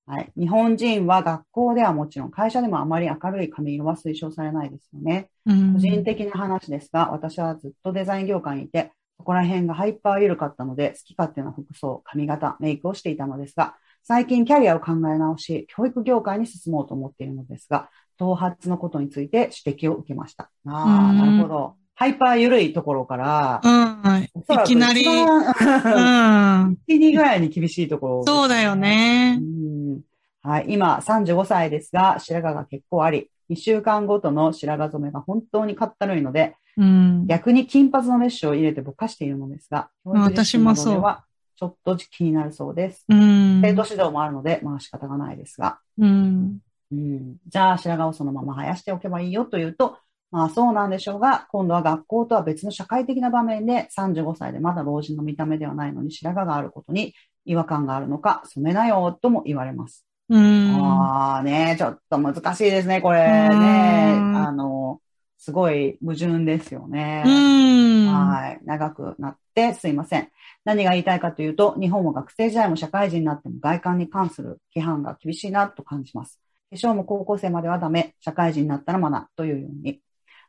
[0.07, 0.33] はい。
[0.37, 5.31] 日本人は学校ではもちろん会社でもあまり明るい髪色は推奨されないですよね。
[5.47, 17.89] うん個人的な話ですが、私はずっとデザイン業界にいて、そこら辺がハイパー緩かったので、好き勝手な服装、髪型、メイクをしていたのですが、最近キャリアを考え直し、教育業界に進もうと思っているのですが、
[18.19, 20.51] 頭髪のことについて指摘を受けました。
[20.67, 21.77] ああ、うんなるほど。
[21.95, 24.25] ハイパー緩いところから、うん。
[24.25, 26.79] いきなり、一う番ん。
[26.89, 28.75] 1、2ぐらいに厳しいところ、そうだよ。
[28.75, 29.39] ね。
[29.41, 30.01] うん
[30.43, 37.27] はい、今35歳ですが、白髪が結構あり、2週間ごとの白髪染めが本当にかったるいので、うん。
[37.27, 41.25] 逆に金髪のメッシュを入れてぼかしているのですが、教育実習などでは
[41.57, 43.05] ちょっと気になるそうです。
[43.09, 43.63] うん。
[43.63, 46.59] 生徒指導もあるので、まあ仕方がないですが、うん。
[46.93, 49.99] うん、じゃあ白髪をそのまま生やしておけばいいよというと、
[50.35, 60.05] まあそうなんでしょうが、今度は学校とは別の社会的な場面で35歳でまだ老人の見た目ではないのに白髪があることに違和感があるのか、染めなよとも言われます。
[60.29, 60.83] うん。
[60.83, 64.29] ああね、ちょっと難しいですね、これうんね。
[64.35, 65.01] あの、
[65.39, 67.23] すごい矛盾ですよね。
[67.25, 68.09] うん。
[68.09, 68.61] はい。
[68.65, 70.29] 長くなってすいません。
[70.65, 76.41] 何が言いたいかというと、日本は学生時代も社会人になっても外観に関する規範が厳しいなと感じます。
[76.71, 80.01] 化粧も高校生まではダメ、社会人になったらマナというように。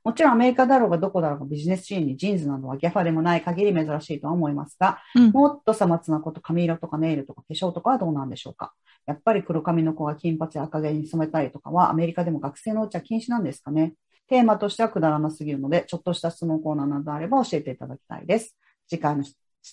[0.05, 8.73] もちろんアメリカだろうがどこだろうがビジネスシーンにジーンズなどはギャファでもない限り珍しいとは思いますが、うんもっとさまつなこと、髪色とかネイルとか化粧とかはどうなんでしょうか？
[9.07, 13.95] やっぱり黒髪の子が金髪や赤毛に染めたりとかはアメリカでも学生のうちは禁止なんですかね
[14.27, 18.55] テーマとしてはくだらなすぎるので、ちょっとした質問コーナーなどあれば教えていただきたいです。
[18.87, 19.23] 次回の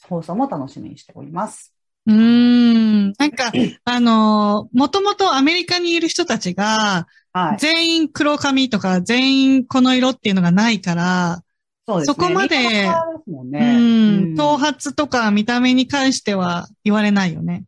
[0.09, 1.75] 放送も楽しみにしております。
[2.07, 3.13] うーん。
[3.19, 3.53] なんか、
[3.85, 7.57] あのー、もともとアメリカにいる人たちが、はい。
[7.59, 11.43] 全員黒髪とか、全員この色っていうのがないから、
[11.87, 12.05] そね。
[12.05, 12.87] そこまで
[14.37, 17.65] 頭髪とか見た目に関しては言われないよね。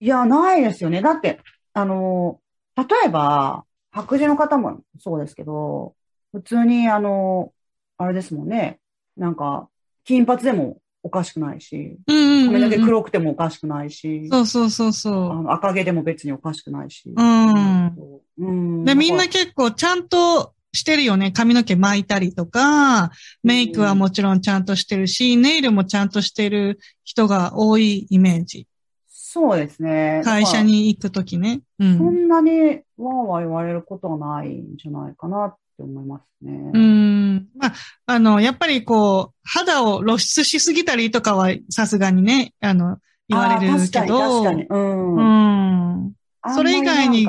[0.00, 1.02] いや、ないですよね。
[1.02, 1.40] だって、
[1.72, 2.40] あの、
[2.76, 5.94] 例えば、白人の方もそうですけど、
[6.32, 7.52] 普通に、あの、
[7.96, 8.78] あれですもんね。
[9.16, 9.68] なんか、
[10.04, 17.12] 金髪でもおかしくないし、髪の毛黒くてもおかしくないし、そうそうそうあその赤毛でも別におかしくないし。
[17.14, 18.17] うん。
[18.38, 21.32] で、みんな結構ちゃんとしてるよね。
[21.32, 23.10] 髪の毛巻いたりとか、
[23.42, 28.66] メイクはもちろんちゃんとしてるし、ネイルもちゃんとしてる人が多いイメージ。
[29.08, 30.22] そうですね。
[30.24, 31.60] 会社に行くときね。
[31.78, 32.24] そん。
[32.24, 32.50] んなに
[32.96, 36.70] わーわー言われることはないんじゃないかなって思いますね。
[36.72, 37.48] うん。
[37.56, 37.74] まあ、
[38.06, 42.98] あの、やっぱりこう、肌を露出しすぎたりとかはさすがにね、あの、
[43.28, 44.42] 言われるあー確かに、けど。
[44.42, 44.66] 確かに。
[44.68, 45.16] うん。
[45.16, 46.12] うん。
[46.54, 47.26] それ以外に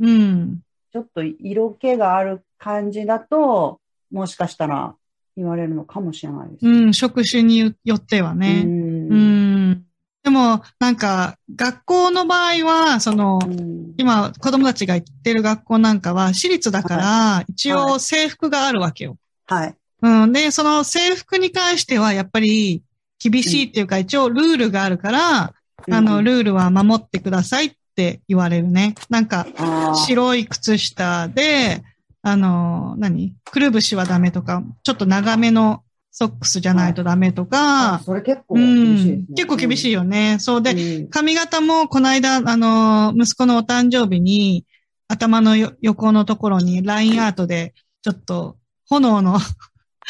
[0.00, 0.60] うん。
[0.92, 3.80] ちょっと色気がある感じだと、
[4.10, 4.94] もしかしたら
[5.36, 6.70] 言われるのかもしれないですね。
[6.70, 8.64] うん、職種によってはね。
[8.66, 9.84] うんうん。
[10.22, 19.16] でも、なんか、学校の場合は、その、うん今、子供たちが行ってる学校なんかは、私立だから、一は応制服があるわけよ。
[19.46, 19.74] はい。
[20.02, 20.32] うん。
[20.32, 22.84] で、その制服に関しては、やっぱり、
[23.18, 25.52] 厳しいっていうか、一応ルールがあるから、
[25.90, 28.94] あの、ルールは守ってくださいって言われるね。
[29.10, 29.44] なんか、
[30.06, 31.82] 白い靴下で、
[32.22, 33.34] あの、何？
[33.44, 35.82] くるぶしはダメとか、ちょっと長めの
[36.12, 39.26] ソックスじゃないとダメとあか、それ結構う厳しいねん。。
[39.34, 40.36] 結構厳しいよね。
[40.38, 44.64] そうで、で、髪型もこの間、あの、息子のお誕生日に、
[45.08, 48.58] 頭のよ横のところにラインアートで、ちょっと、
[48.88, 49.42] 炎の、はい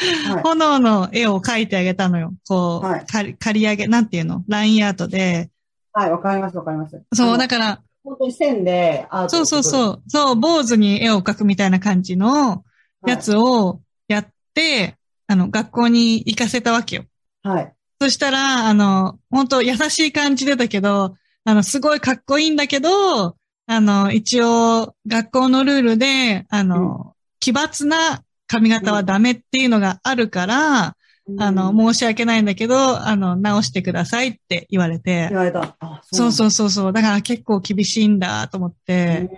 [0.43, 2.33] 炎の絵を描いてあげたのよ。
[2.47, 3.05] こう、はい
[3.37, 4.43] 刈り上げ、なんていうの？
[4.47, 5.49] ラインアートで。
[5.93, 7.01] はい、わかります、わかります。
[7.13, 9.63] そう、だだから、本当に線でアートそうそうう。
[9.63, 12.63] そう、そう、坊主に絵を描くみたいな感じの
[13.05, 14.97] やつをやって、
[15.27, 17.05] あの、学校に行かせたわけよ。
[17.43, 17.73] はい。
[18.01, 23.35] そしたら、あの、本当優しい感じでだけど、あの、すごいかっこいいんだけど、
[23.67, 30.95] あの、一応、学校のルールで、あの、奇抜な髪型はダメっていうのがあるから、
[31.37, 35.37] あの、申し訳ないんだけど、あの、直してくださいって言われて言。
[35.37, 35.75] われた。
[35.79, 36.93] あそうそううそうそう。
[36.93, 39.29] だから結構厳しいんだと思って。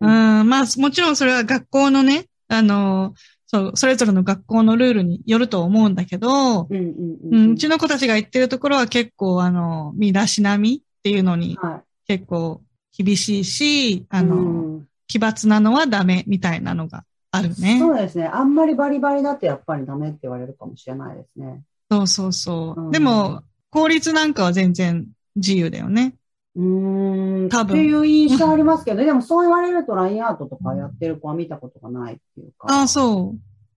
[0.00, 3.14] ううんん、まあ、もちろんそれは学校のね、あの、
[3.46, 7.52] そう、それぞれの学校のルールによると思うんだけど、うんうんう、うんん。
[7.52, 12.62] うちの子たちが行ってるところは結構、あの、身だしなみっていうのには結構
[12.96, 14.06] 厳しいし、い。
[14.08, 17.04] あの、うん奇抜なのはダメみたいなのが
[17.36, 17.78] あるね。
[17.78, 18.26] そうですね。
[18.26, 21.62] あんまりバリバリだとやっぱりダメって言われるかもしれないですね。
[21.90, 22.80] そうそうそう。
[22.80, 26.14] うんでも、公立なんかは全然自由だよね。
[26.54, 27.48] うーん。
[27.48, 32.68] 多分っていう印象ありますけど、でもそう言われると LINE アートとかやってる子は見たことがないっていうか。
[32.68, 33.34] ああ、そ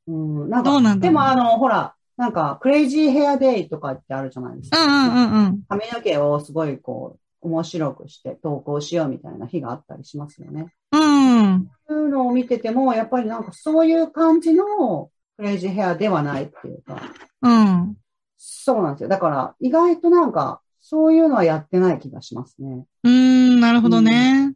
[0.08, 0.50] うん。
[0.50, 4.84] なんか、どうなんだでもあの、ほら、なんか、クレイジーヘアデイとかってあるじゃないですか。
[4.84, 5.62] うんうんうんうん。
[5.68, 10.74] 髪の毛をすごいこう、面白くして投稿しようみたいな日があったりしますよね。
[10.92, 11.70] うん。
[11.88, 17.02] そういうのを見てても、やっぱりなんかそういう感じのクレイジーヘアではないっていうか、
[17.42, 17.98] うん。
[18.38, 19.10] そうなんですよ。
[19.10, 22.86] だから、意外となんか、そういうのはやってない気がしますね。
[23.04, 24.56] うーん、なるほどね。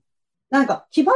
[0.49, 1.09] なんか、奇抜っ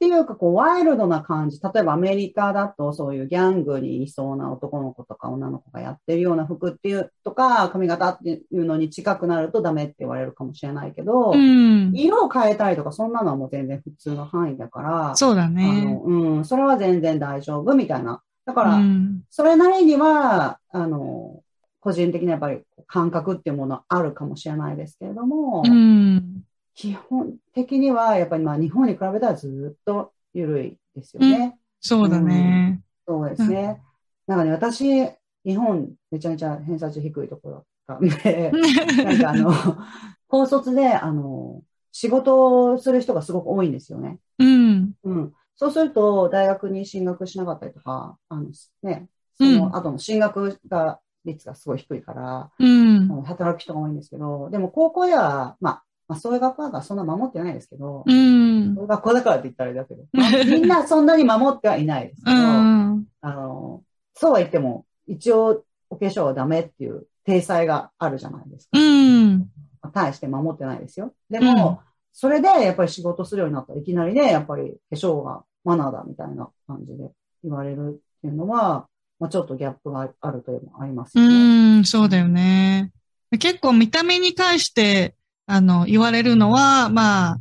[0.00, 1.60] ていうか、こう、ワイルドな感じ。
[1.62, 11.92] 例えばアメリカだと、そういうギャングにいそうな男の子とか女の子がやってるような服っていう、とか、髪型っていうのに近くなるとダメって言われるかもしれないけど、うん。
[11.94, 15.84] 色を変えたりとか、そんなのはもう全然普通の範囲だから、そうだあね。
[15.84, 18.22] の、うん、それは全然大丈夫みたいな。
[18.46, 19.20] だかうら、ん。
[19.28, 21.42] それなりには、あの、
[21.80, 26.42] 個人的にやっぱり感覚っていうものはあるかもしれないですけれども、うん。
[26.80, 31.58] 基本的にはやっぱりまあ日本に比べたらずっと緩いですよね。
[31.82, 32.80] そうだね。
[33.06, 33.78] そうですね。
[34.26, 34.86] なんかね、私、
[35.44, 38.50] 日本めちゃめちゃ偏差値低いところだったんで、
[39.04, 39.52] なんかあの、
[40.28, 41.62] 高卒で、あの、
[41.92, 44.18] 仕事をする人がすごく多いんですよね。
[44.38, 44.94] うん。
[45.04, 45.32] うん。
[45.56, 48.46] そうすると、大学に進学しなかったりとか、あの、
[48.82, 52.64] ね、その後の進学が、率がすごい低いから、う
[53.20, 53.22] ん。
[53.24, 63.04] 働く人が多いんですけど、でも高校では、まあ、まあ、そういう学校だからそんな守ってないですけど、うんそういう学校だからって言ったらあれだけど、まあみんなそんなに守ってはいないですけうど、ん。
[63.20, 63.84] あの、
[64.14, 68.70] そうは言っても、一応お化粧はダメっていう体裁があるじゃないですか。
[68.76, 69.46] うん。
[69.94, 71.14] 対して守ってないですよ。
[71.30, 71.80] でも、
[72.12, 77.08] それでやっぱり仕事するようになったらいきなりね、やっぱり化粧がマナーだみたいな感じで
[77.44, 78.88] 言われるっていうのは、
[79.20, 81.78] まあ、ちょっとギャップがあるというのもありますね。
[81.78, 82.90] ん、そうだよね。
[83.38, 85.14] 結構見た目に関して、
[85.50, 87.38] あの、言われるのは、まあ、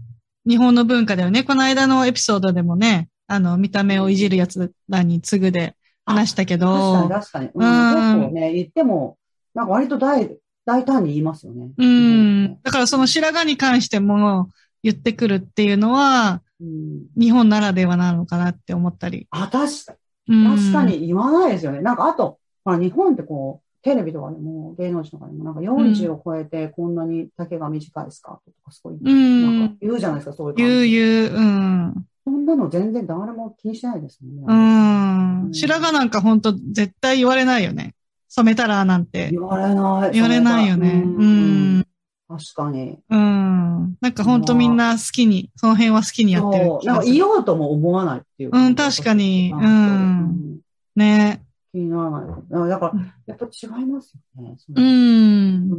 [0.48, 1.44] 日本の文化だよね。
[1.44, 7.50] この間のエピソードでもね、あの、見た目をいじるやつらに次ぐで話したけ確かにど、確かに。
[7.54, 9.18] うん、うん結構ね、言っても、
[9.54, 11.70] なんか割と大、大胆に言いますよね。
[11.78, 12.60] うん。
[12.64, 14.50] だからその白髪に関しても
[14.82, 17.06] 言ってくるっていうのは、うん。
[17.16, 19.28] 日本ならではなのかなって思ったり。
[19.30, 19.96] あ、確か
[20.28, 20.84] うん確か。
[20.84, 21.82] に言わないですよね。
[21.82, 30.90] なんかあと、ほら、日本ってこう、テレビとかでも、芸能人とかでも、なんか40を超えてこんなに丈が短いスカートとかすごい、うんなんか言うじゃないですか、そういう感じ。
[30.92, 32.06] 言う言う、うん。
[32.26, 35.48] そんなの全然誰も気にしないですもんね。
[35.48, 35.54] うん。
[35.54, 37.96] 白髪なんか本当絶対言われないよね。
[38.28, 40.12] 染めたらなんて言われない。
[40.12, 41.02] 言われないよね。
[41.04, 41.86] ううんん。
[42.28, 43.00] 確かに。
[43.10, 43.98] うん。
[44.02, 46.86] なんか本当みんな好きに、その辺は好きにやってるそう。
[46.86, 47.04] なんか。
[47.04, 50.60] 言おうとも思わないっていううん確かにうんうん
[50.96, 51.44] ね。
[51.72, 52.70] 気にならない。
[52.70, 54.56] だからうん、やっぱ違いますよね。
[54.58, 55.70] そうん。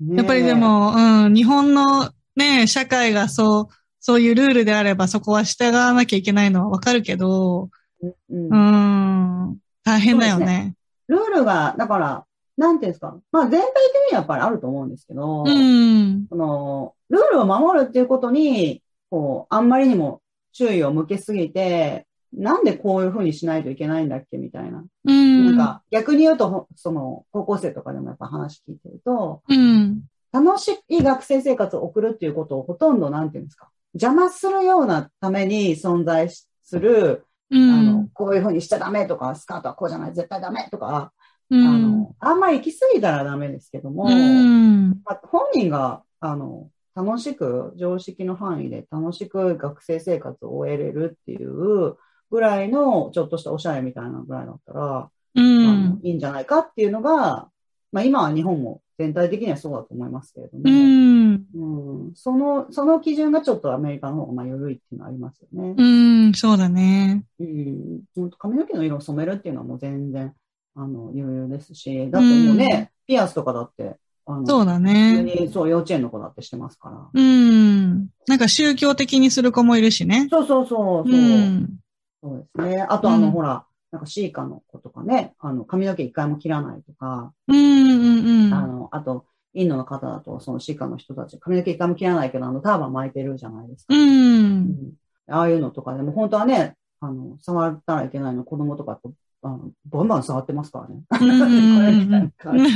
[0.00, 3.66] ねやっぱりでも、うん、日本のね、社会がそう、
[4.00, 7.70] そういうルールであればそこは従わなきゃいけないのはわかるけど、
[8.02, 10.74] うんうん、大変だよね。
[11.08, 13.18] ルールが、だから、なんていうんですか。
[13.32, 16.26] まあ全体的にはやっぱりあると思うんですけど、うん。
[16.28, 20.20] その、ルールを守るっていうことに、こう、あんまりにも
[20.52, 24.84] 注意を向けすぎて、なんでこういうふうにしないといけないんだっけみたいな。
[25.04, 25.46] うん。
[25.46, 30.02] なんか、逆に言うと、ほその、高校生とかでもやっぱ話聞いてると、うん。
[30.32, 41.12] 楽しい学生生活を送るっていうことをほとんど、なんていうんですか、邪魔するようなために存在しする、うあのん。、こういうふうにしちゃダメとか、スカートはこうじゃない、絶対ダメとか、あ
[41.50, 41.82] うん。
[41.82, 44.88] の、あんまり行き過ぎたらダメですけども、うん。
[45.04, 51.96] まあ、本人が、あの、楽しく、常識の範囲で楽しく学生生活を終えれるっていう
[52.30, 56.00] ぐらいの、ちょっとしたおしゃれみたいなぐらいだったら、うん。
[56.02, 57.48] いいんじゃないかっていうのが、
[57.92, 61.46] まあ今は日本も全体的にはそうだと思いますけれども、うん。
[61.54, 65.74] うんその、その基準がちょっとアメリカの方がまあ緩いっていうのはありますよね。
[65.76, 65.82] う
[66.30, 66.32] ん。
[66.34, 67.24] そうだね。
[67.38, 70.32] うん、髪の毛の色を染めるっていうのはもう全然、
[70.74, 73.96] あの、余裕ですし、だってもうね、ピアスとかだって、
[74.26, 75.22] あの、そうだね。
[75.22, 77.08] に、そう、幼稚園の子だってしてますから。
[77.12, 78.08] うん。
[78.26, 80.26] なんか宗教的にする子もいるしね。
[80.30, 81.78] そうそうそう、うそう、ん。
[82.26, 82.82] そうですね。
[82.82, 87.56] あとあの、うんほら、なんかシーカの子とかね、あの、髪の毛一回も切らないとか、うん。
[87.56, 88.52] うん。
[88.52, 93.94] あの、あと、インドの方だと、そのシーカの人たち、髪の毛一回も切らないけど、あの、ターバン巻いてるじゃないですか。
[93.94, 93.96] う。
[93.96, 94.92] うん
[95.28, 99.12] ああいうのとかでも、本当はね、あの、触ったらいけないの、子供とかと、
[99.42, 101.02] あの、バンバン触ってますからね。
[101.10, 102.72] うん これみ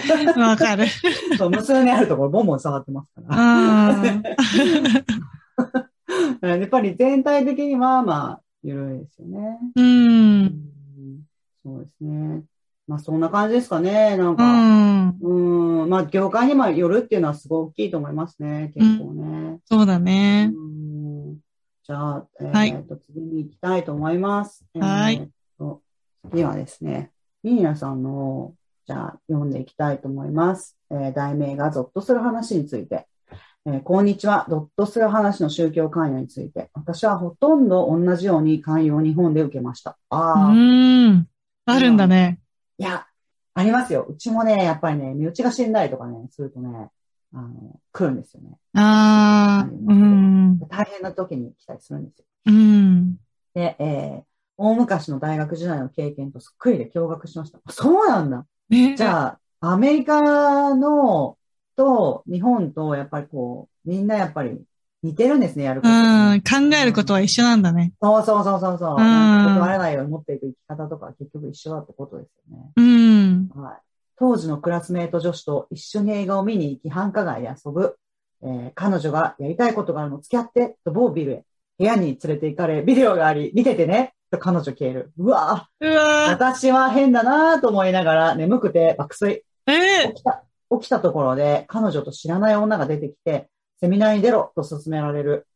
[0.00, 0.86] たいなわかる。
[1.38, 3.90] そう、娘にあるところ、ボンボン触ってますから。
[3.90, 4.22] うん。
[6.60, 9.58] やっぱり全体的には、まあ、緩いですよね。
[9.76, 9.80] う。
[9.80, 10.52] うんん
[11.62, 12.42] そうですね。
[12.86, 14.16] まあ、そんな感じですかね。
[14.16, 15.18] なんうか、ん。
[15.20, 18.72] うん、まあ、業界にもよるっていうのはすごい大きいと思いますね。
[18.74, 19.60] 結構ね。
[19.64, 20.50] そうだね。
[20.54, 21.38] うん
[21.86, 24.64] じゃあ、えーはいと、次に行きたいと思います。
[24.78, 25.82] はいえーと
[26.30, 27.10] 次はですね、
[27.42, 28.54] ミーナさんの、
[28.86, 30.78] じゃあ読んでいきたいと思います。
[30.90, 33.06] えー題名がゾッとする話について。
[33.66, 34.44] えーこんにちは。
[34.50, 36.68] ゾッとする話の宗教関与について。
[36.74, 39.92] 私はほとんど同じように関与を日本で受けました。
[39.92, 41.28] うああ、ーん。
[41.64, 42.40] あるんだね。
[42.76, 43.06] いや、
[43.54, 44.04] ありますよ。
[44.06, 46.90] うちもね、やっぱりね、身内が死んだりとかね、するとね、
[47.32, 48.50] あの、来るんですよね。
[48.74, 50.58] ああ、うん。
[50.68, 52.24] 大変な時に来たりするんですよ。
[52.46, 53.16] うん。
[53.54, 54.24] で、えー
[54.56, 57.58] 大昔の大学時代の経験とそっくりで驚愕しました。
[57.72, 58.46] そうなんだ。
[58.68, 59.40] ねじゃあ、
[59.72, 61.36] アメリカの
[61.76, 64.60] と日本とやっぱりこう、みんなやっぱり
[65.02, 66.34] 似てるんですね、やることうが。
[66.36, 66.40] ん。
[66.40, 67.92] 考えることは一緒なんだね。
[68.00, 68.96] そうそうそうそうそう。
[68.96, 72.70] 断れないように持っていく生き方とか結局一緒だってことですよね。
[72.76, 73.50] うん。
[73.54, 73.76] はい。
[74.16, 77.96] 当時のクラスメート女子と一緒に映画を見に行き繁華街で遊ぶ。
[78.42, 81.44] えー彼女がやりたいことがあるの付き合って、と某ビルへ。
[81.78, 85.12] 部屋に連れて行かれ、ビデオがあり、見ててね、と彼女消える。
[85.18, 89.44] うわぁ、うわ私は変だなぁと思いながら眠くて爆睡。
[89.66, 90.44] ーえ起きた、
[90.80, 93.48] 起きたところで彼女と知らない女が出てきて、
[93.80, 95.46] セミナーに出ろと勧められる。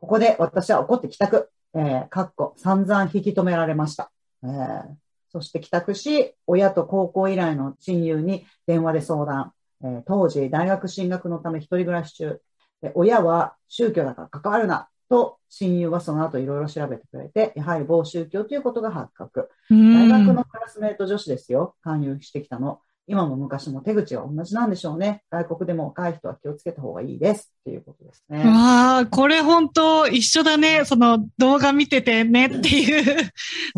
[0.00, 1.50] ここで私は怒って帰宅。
[1.74, 4.10] えー、かっこ、散々引き止められました。
[4.42, 4.82] えー、
[5.30, 9.52] そして帰宅し、親と高校以来の親友に電話で相談。
[9.82, 12.40] えー当時、大学進学のため一人暮らし中。
[12.82, 14.88] で親は宗教だから関わるな。
[15.08, 19.50] と、親友はその後いろいろ調べてくれて、やはり某宗教ということが発覚。
[19.70, 20.08] うん。
[20.08, 21.76] 大学のクラスメート女子ですよ。
[21.82, 22.80] 勧誘してきたの。
[23.08, 25.22] 今も昔も手口は同じなんでしょうね。
[25.30, 27.52] 外国でも若い人は気をつけた方がいいです。
[27.60, 28.38] っていうことですね。
[28.40, 30.84] わあ、これ本当一緒だね。
[30.84, 33.30] その動画見ててね っていう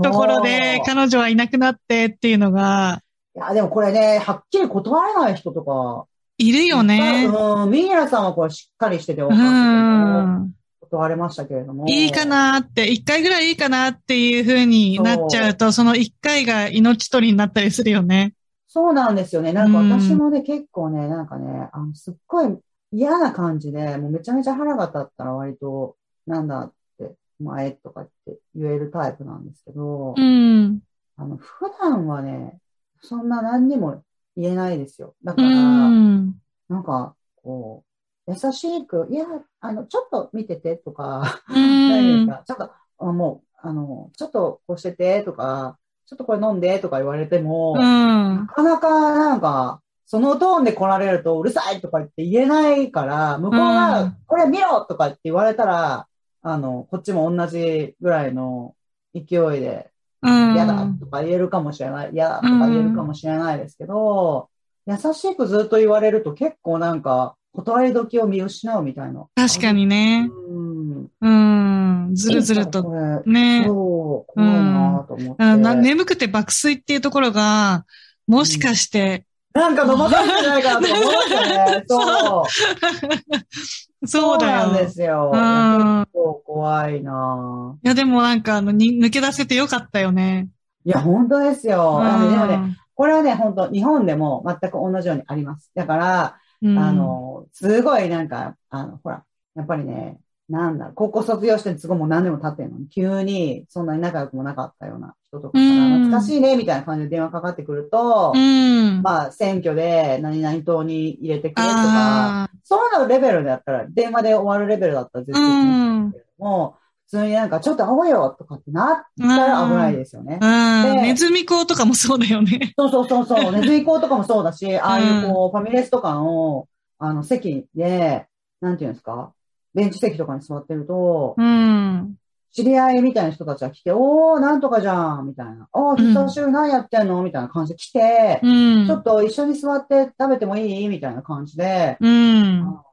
[0.02, 3.02] ところで、彼女はいなくなってっていうのが、
[3.36, 6.06] いや、でもこれね、はっきり断れない人とか。
[6.38, 7.26] いるよね。
[7.26, 10.46] うん、ミイラさんはこれしっかりしてて分うか。
[10.80, 11.86] 断れましたけれども。
[11.86, 18.32] いいかなって、一回ぐらいいいかなっていう風になっちゃうと、その一回が命取りになったりするよね。
[18.68, 19.52] そうなんですよね。
[19.52, 22.58] なんかうん私もね、結構ね、なんかね、あの、すっごい
[22.92, 25.96] 嫌な感じで、もうめちゃめちゃ腹が立ったら割と、
[26.26, 30.82] なんだって、前とかって言えるタイプなんですけど、うん。
[31.16, 32.60] あの、普段はね、
[33.02, 34.04] そんな何にも
[34.36, 35.16] 言えないですよ。
[35.24, 36.40] だかうら、ん。
[36.68, 37.84] なんか、こ
[38.26, 39.26] う、優しく、いや、
[39.60, 42.26] あの、ちょっと見ててとか、うん。
[42.26, 42.44] か？
[42.46, 47.78] ちょっと、あもう、あの、ちょっとこうしててとか、ちょっとこれ飲んでとか言われても、う。
[47.78, 56.06] なんかなかなんか、そのトーンで来られるとうるさいとか言って言えないから、向こううがん、これ見ろとかって言われたら、
[56.40, 58.74] あの、こっちも同じぐらいの
[59.14, 59.90] 勢いで、
[60.22, 60.54] うん。
[60.54, 64.48] 嫌だとか言えるかもしれない、嫌だとか言えるかもしれないですけど、
[64.86, 69.26] 優しくずっと言われると結構なんか、断り時を見失うみたいな。
[69.34, 70.30] 確かにね。
[70.48, 71.10] うん。
[71.20, 71.77] うん。
[72.12, 72.82] ずるずると。
[73.26, 73.64] ね。
[73.66, 75.42] そう、怖いなと思って。
[75.42, 77.84] あな眠くて爆睡っていうところが、
[78.26, 79.24] もしかして、
[79.54, 81.84] なんか飲まされてないかなとか思いましたね。
[81.88, 84.06] そう。
[84.06, 84.52] そうだよ。
[84.52, 85.32] なんですよ。
[85.34, 90.48] うん結構怖いないや、でもなんか、あの、に抜け出せてよかったよね。
[90.84, 92.00] いや、本当ですよ。
[92.02, 95.70] でもね、うんこれはね、本当日本でも全く同じようにあります。
[95.76, 99.22] だから、うんあの、すごいなんか、あの、ほら、
[99.54, 100.18] やっぱりね、
[100.48, 109.02] なんだ高校卒業してすごいもう何年も経ってるのに、急にそんなに仲良くもなかったような人とかから、うん懐かしいね、みたいな感じで電話かかってくると、うん。
[109.02, 116.10] まあ、選挙で何々党に入れてくれとか、あそういうのレベルだったら、電話で終わるレベルだったら絶対いいんん。
[116.12, 116.76] ですけども、
[117.06, 120.38] 普通になんかちょっと会おうよとかってなったら危ないですよね。
[120.40, 122.72] ネズミ講とかもそうだよね。
[122.78, 126.68] そうそうそうそう、ネズミ講とかもそうだし、ああいうこう、ファミレスとかの、
[126.98, 128.26] あの、席で、
[128.60, 129.32] なんていうんですか、
[129.74, 132.14] ベンチ席とかに座ってると、うん。
[132.50, 135.68] 知り合いみたいな人たちが来て、おー、なんとかじゃん、みたいな。
[135.72, 137.22] おー、久しぶり何やってんの？
[137.22, 138.86] みたいな感じで来て、うん。
[138.86, 140.88] ちょっと一緒に座って食べてもいい？
[140.88, 142.64] みたいな感じで、うあん。
[142.64, 142.84] の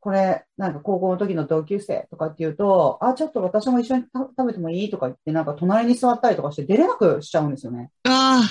[0.00, 4.90] これ、なんか高校の時の同級生とかって言うと、あ、ちょっと私も一緒にた食べてもいい？
[4.90, 7.90] とか言って、なんか隣に座ったりとかして出れなくしちゃうんですよね。
[8.04, 8.42] あ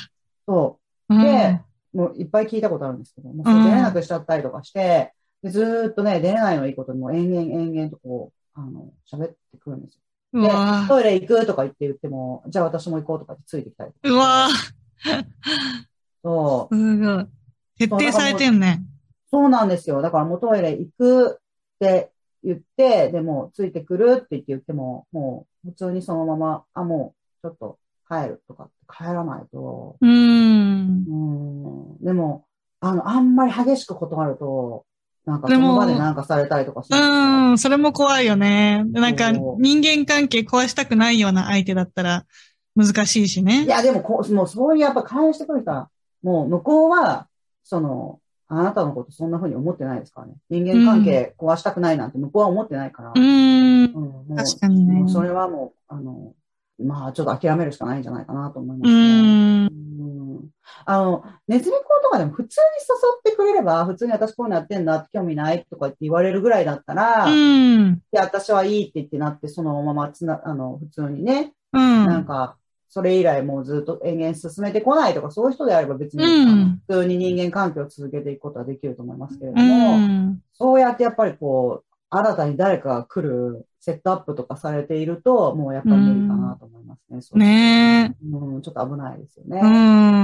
[0.46, 0.78] そ
[1.10, 1.14] あ。
[1.14, 1.16] う。
[1.16, 1.62] うんで、
[1.94, 5.14] もういっぱい聞いたことあるんですけど、もう出れなくしちゃったりとかして、
[5.48, 10.02] でずーっとね、出れないのいいことにもう延々延々とこう、あの、喋ってくるんですよ。
[10.34, 10.50] で、
[10.88, 14.14] トイレ行くとか言って言っても、じゃあ私も行こうとかってついてきたりとか。
[14.14, 14.50] うわ
[16.24, 16.76] そう。
[16.76, 17.28] すごい。
[17.78, 18.84] 徹底されてんね。
[19.30, 20.02] そうなんですよ。
[20.02, 21.38] だからもうトイレ行くっ
[21.80, 22.12] て
[22.44, 27.78] 言って、でもついてくるって言って言っても、もう普通にそのまま、あ、もうちょっと
[28.10, 31.06] 帰るとかって帰らないと、うん。
[31.08, 32.04] うん。
[32.04, 32.46] でも、
[32.80, 34.86] あの、あんまり激しく断ると、
[35.28, 36.98] なんかそでもの場でなんかされたりとかする。
[36.98, 38.86] うん、それも怖いよね。
[38.86, 42.26] なんか人間関係壊したくないような相手だったら、
[42.78, 43.64] 難しいしね。
[43.64, 45.90] いや、でもこう、もうそういうやっぱ返してくる人は、
[46.24, 47.28] もう向こうは、
[47.66, 50.36] その、あなたのことそんな風に思ってないですからね。
[50.50, 53.10] 人間関係壊したくないなんて向こうは思ってないから。
[53.14, 53.94] うーん。
[54.30, 56.34] うん確かにねそれはもう、あの、
[56.80, 59.28] まあ、ちょっと諦めるしかないんじゃないかなと思いまうすね。
[60.86, 67.40] あの、ネズミ講とかでも普通に誘ってくれれば、普通に私こういうのやってんだって興味ないとかって言われるぐらいだったら、うい
[67.86, 68.02] ん。
[68.18, 72.06] や、私はいいって言ってなって、そのままつな、あの、普通にね、うん。
[72.06, 72.58] なんか、
[72.90, 76.40] それ以来もうずっと延々進めてこないとか、そういう人であれば別に、
[76.88, 80.42] 普通に人間関係を続けていくことはできると思いますけれどうも、ん。
[80.54, 87.22] そうやってやっぱりこう、新たに誰かが来るセットアップとかされていると、もうやっぱり無理かなと思いますね。
[87.22, 89.54] そうねうん、ちょっと危ないですよえ。
[89.54, 89.62] ね。
[89.64, 89.68] う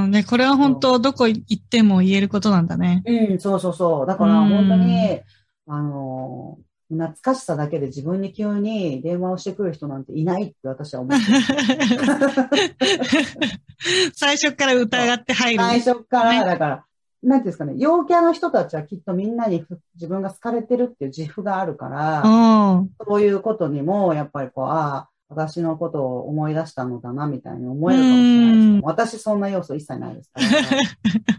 [0.07, 0.11] ん。
[0.11, 3.03] ね、これは本当どこ行っても言えることなんだね。
[3.05, 4.05] うん、そうそうそう。
[4.05, 5.22] だからうん本当に、
[5.68, 6.57] あの、
[6.89, 11.38] 懐かしさだけで自分に急に電話をしてくる人なんていないって私は思ってる。
[14.14, 15.59] 最初から疑って入る。
[15.64, 16.84] 最初から、ねだから、
[17.24, 22.89] なんていうんですかね、陽キャの人たちはきっとみんなにふ自分が好かれてるっていう自負があるから、うん。
[23.07, 28.84] そういうことにも、やっぱりこう、ああ、私のことを思い出したのだな、みたいに思えるかもしれないです。
[28.84, 30.41] 私そんな要素一切ないですか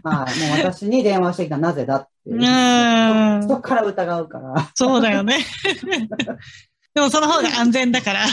[0.03, 0.09] ら。
[0.17, 0.39] はい。
[0.39, 2.35] もう私に電話してきたなぜだっていう。
[2.35, 4.71] うんそそこから疑うから。
[4.73, 5.39] そうだよね。
[6.93, 8.25] でもその方が安全だから。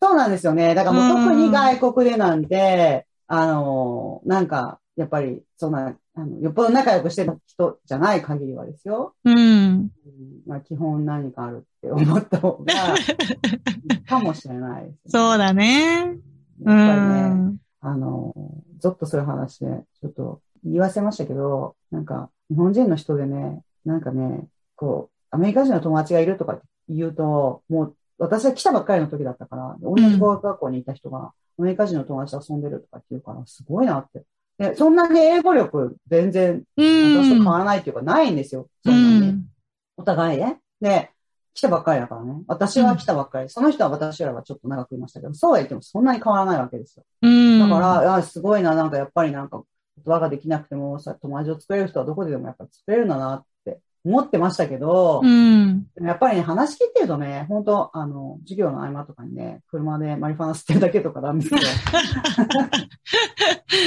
[0.00, 0.74] そうなんですよね。
[0.74, 9.14] だからもううん特に外国でなんて、あの、なんか、やっぱり、そんな、あの、よっぽど仲良くしてる人じゃない限りはですよ。
[9.24, 9.36] うん。
[9.36, 9.90] うん
[10.46, 12.64] まあ、基本何かあるって思った方が、
[14.08, 14.94] かもしれないね。
[15.06, 16.06] そうだね。
[16.06, 17.60] やっうぱりね、ん。
[17.80, 18.34] あの、
[18.78, 34.24] ゾッとする話で、ちょっと言い忘れましたけど、なんか、日本人の人でね、なんかね、こう、アメリカ人の友達がいるとか言うと、もう、私が来たばっかりの時だったから、同じ語学学校にいた人が、アメリカ人の友達と遊んでるとかって言うから、すごいなって。
[34.58, 36.82] で、そんなに英語力全然、う
[37.12, 37.44] 私と変ん。
[37.44, 38.68] わらないっていうか、ないんですよ。
[38.84, 39.32] そうんなに。
[39.32, 39.44] ん。
[39.96, 40.60] お互いね。
[40.80, 41.10] で、
[41.54, 42.42] 来たばっかりだからね。
[42.46, 43.48] 私は来たばっかり。
[43.48, 47.04] その人は私よりはちょっと長くいましたけど、そうは言ってもそんなに変わらないわけですよ。
[47.22, 47.58] うん。
[47.60, 49.62] だから、あすごいな、なんかやっぱりなんか、
[50.04, 53.48] 言葉ができなくてもさ、友達を作れる人はどこででもやっぱり作れるんだなって
[54.06, 55.88] 思ってましたけど、うん。
[56.00, 61.58] やっぱりね、話聞いてるとね、本当あの、授業の合間とかにね、車でマリファナ吸ってるだけとかなんですよ。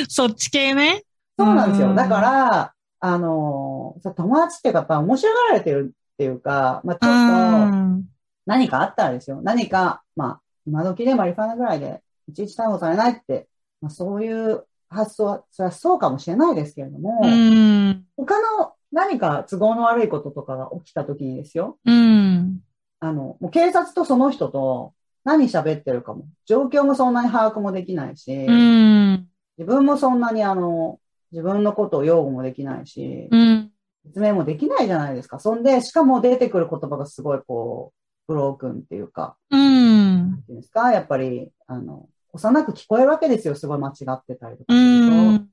[0.09, 1.03] そっち系ね。
[1.38, 1.91] そうなんですよ。
[1.91, 7.13] うんだから、あの、さ友達っていうか、やっぱ面白がられてるっていうか、まあちうょっ
[7.61, 8.03] と、ん。
[8.45, 9.39] 何かあったらですよ。
[9.41, 13.47] 何か、まあ、今時でマリファナぐらいで、いちいち逮捕されないって、
[13.80, 18.03] まあそういう発想は、それはそうかもしれないですけれども、うん。
[18.17, 21.77] 他の何か都合の悪いこととかが起きた時にですよ。
[21.85, 22.61] うん。
[22.99, 29.27] あの、もう警察とその人と何喋ってるかも、状況もそんなに把握もできないし、うん。
[29.57, 30.99] 自分もそんなにあの、
[31.31, 33.71] 自分のことを擁護もできないし、うん。
[34.05, 35.39] 説明もできないじゃないですか。
[35.39, 37.93] そんで、しかも出てくる言葉がすごいこ
[38.27, 40.31] う、ブロークンっていうか、うん。
[40.31, 43.55] なんていうんですか、やっぱり、あの、幼く聞こえるわけですよ。
[43.55, 45.15] すごい間違ってたりとかうすると。
[45.31, 45.49] ん。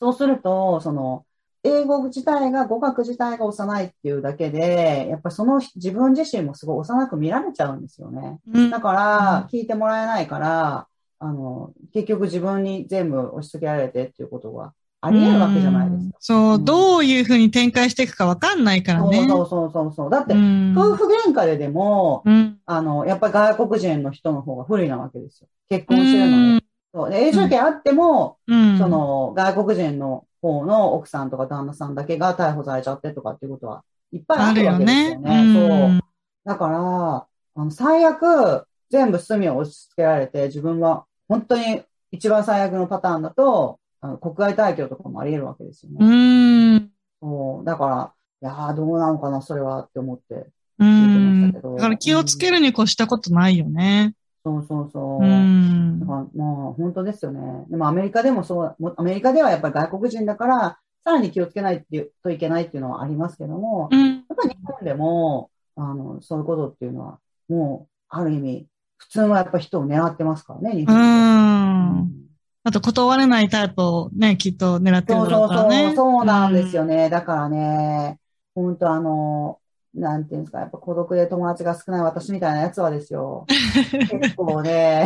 [0.00, 1.24] そうすると、その、
[1.64, 8.40] 英語自体が、語学自体が幼いっていうだけで、やっぱりその自分自身もすごい幼く見られちゃうんですよね。
[8.70, 10.86] だから、聞いてもらえないから、
[11.20, 16.16] あの、結局自分に全部押し付けられてっていうことがあり得るわけじゃないですか。
[16.18, 19.26] そうう、んどういうふうに展開していくかわかんないからね。
[19.28, 20.10] そうそうそうそう。
[20.10, 22.58] だって、うん夫婦喧嘩ででも、うん。
[22.66, 25.48] あの、やっぱり外国人の人の方が不利なわけですよ。
[25.68, 26.64] 結婚してるのに。
[26.94, 28.78] そうで永住権あっても、うん。
[28.78, 35.20] その、外国人の方の奥さんとか旦那さんだけが逮捕されちゃってとかっていうことはいっぱいああるわけですねよ。
[35.20, 35.54] ね。
[35.54, 36.00] そう。
[36.44, 46.76] だから、あの、最悪、全部罪を押し付けられて、自分は本当に一番最悪のパターンだと、あの国外退去とかもあり得るわけですようね。
[46.76, 46.90] ん。
[47.22, 48.12] そうだから、
[48.42, 50.46] いやーどうなのかな、それはって思って。
[50.78, 51.52] う聞いてましたん。
[51.52, 54.14] けどだから気をつけるに越したことないよね。
[54.44, 55.24] そうそうそう。
[55.24, 56.06] うんだ。
[56.06, 57.64] からもう本当ですよね。
[57.70, 64.06] でもアメリカでもそう、もアメリカではやっぱり外国人だから、さらに気をつけないっていうといけないっていうのはありますけども、うん。
[64.08, 67.18] やっぱり日本でも、あの、そういうことっていうのは、
[67.48, 68.66] もう、ある意味、
[68.98, 70.86] 普通はやっぱ人を狙ってますからね、日う。
[70.86, 71.02] 本で。
[71.02, 72.22] うん
[72.64, 75.96] あと断れないタイプをね、きっと狙ってるそうだろそううそう、からね。
[75.96, 77.10] そうなんですよね。
[77.10, 78.20] だからね、
[78.54, 79.58] 本当あの、
[79.94, 83.46] なんていうんですか、やっぱ孤独で友達が少ない私みたいなやつはですよ。
[84.10, 85.04] 結構ね、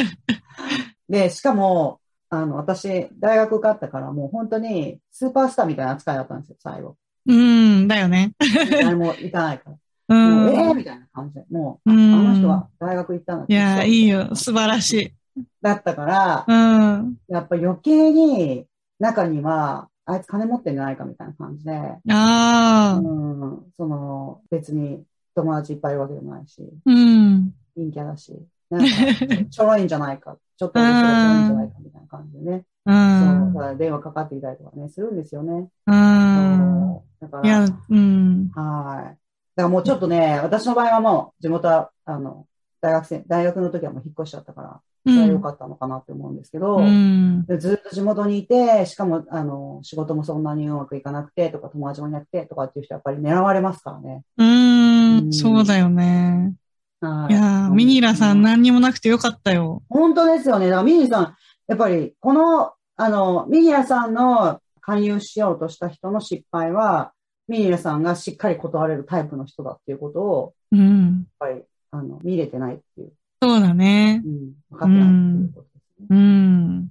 [1.08, 6.96] で、しかも、あの、私、大学受かったから、もう本当にスーパースターみたいな扱いだったんですよ、最後。
[7.26, 8.32] うん、だよね。
[8.70, 9.76] 誰も行かないから。
[10.10, 10.76] うもうええん。
[10.76, 11.44] みたいな感じで。
[11.50, 14.34] もう、うんあの人は大学行ったんだいや、いいよ。
[14.34, 15.42] 素晴らしい。
[15.62, 16.54] だったから、う
[17.02, 17.16] ん。
[17.28, 18.66] やっぱ余計に
[18.98, 22.94] 中には、あいつ金持ってんじゃないかみたいな感じで、ああ。
[22.98, 27.54] うん、その、別に友達いっぱいいるわけでもないし、うん。
[27.76, 28.34] 陰キャだし、
[28.70, 28.86] なんか、
[29.50, 33.60] ちょろいんじゃないか、ちょっと面白いちょろいんじゃないかみたいな感じでね、うそう、んだ。
[33.60, 35.68] から電話かかってきたりとかね、するんですよね。
[35.86, 37.04] うん。
[37.20, 38.50] そうだから、いや、うん。
[38.54, 39.04] はい。
[39.04, 39.18] だか
[39.56, 42.46] らもうちょっとね、私の場合はもう地元は、あの、
[42.80, 45.42] 大学生、大学の時はもう引っ越しちゃったから、うそれは良ん。
[45.42, 47.46] かったのかなって思うんですけど、うん。
[47.46, 54.22] でずっと地元にいて、しかも、あの、仕事もそんなにうまくいかなくてとか、友達もいなくてとかっていう人はやっぱり狙われますからね。
[54.36, 55.32] ううんん。
[55.32, 56.54] そうだよね。
[57.00, 59.82] はいいやー、ミニーラさん何にもなくてよかったよ。
[59.88, 60.66] 本当ですよね。
[60.66, 61.36] だからミニーさん、
[61.66, 67.12] やっぱり、この、あの、ミニーラさんの勧誘しようとした人の失敗は、
[67.48, 71.26] ミニーラさんがしっかり断れるタイプの人だっていうことを、うん。
[71.40, 74.28] やっぱり、あの、見れてないっていう、そうだねう。
[74.28, 76.06] ん、分かってないっていうことですね。
[76.10, 76.88] うん。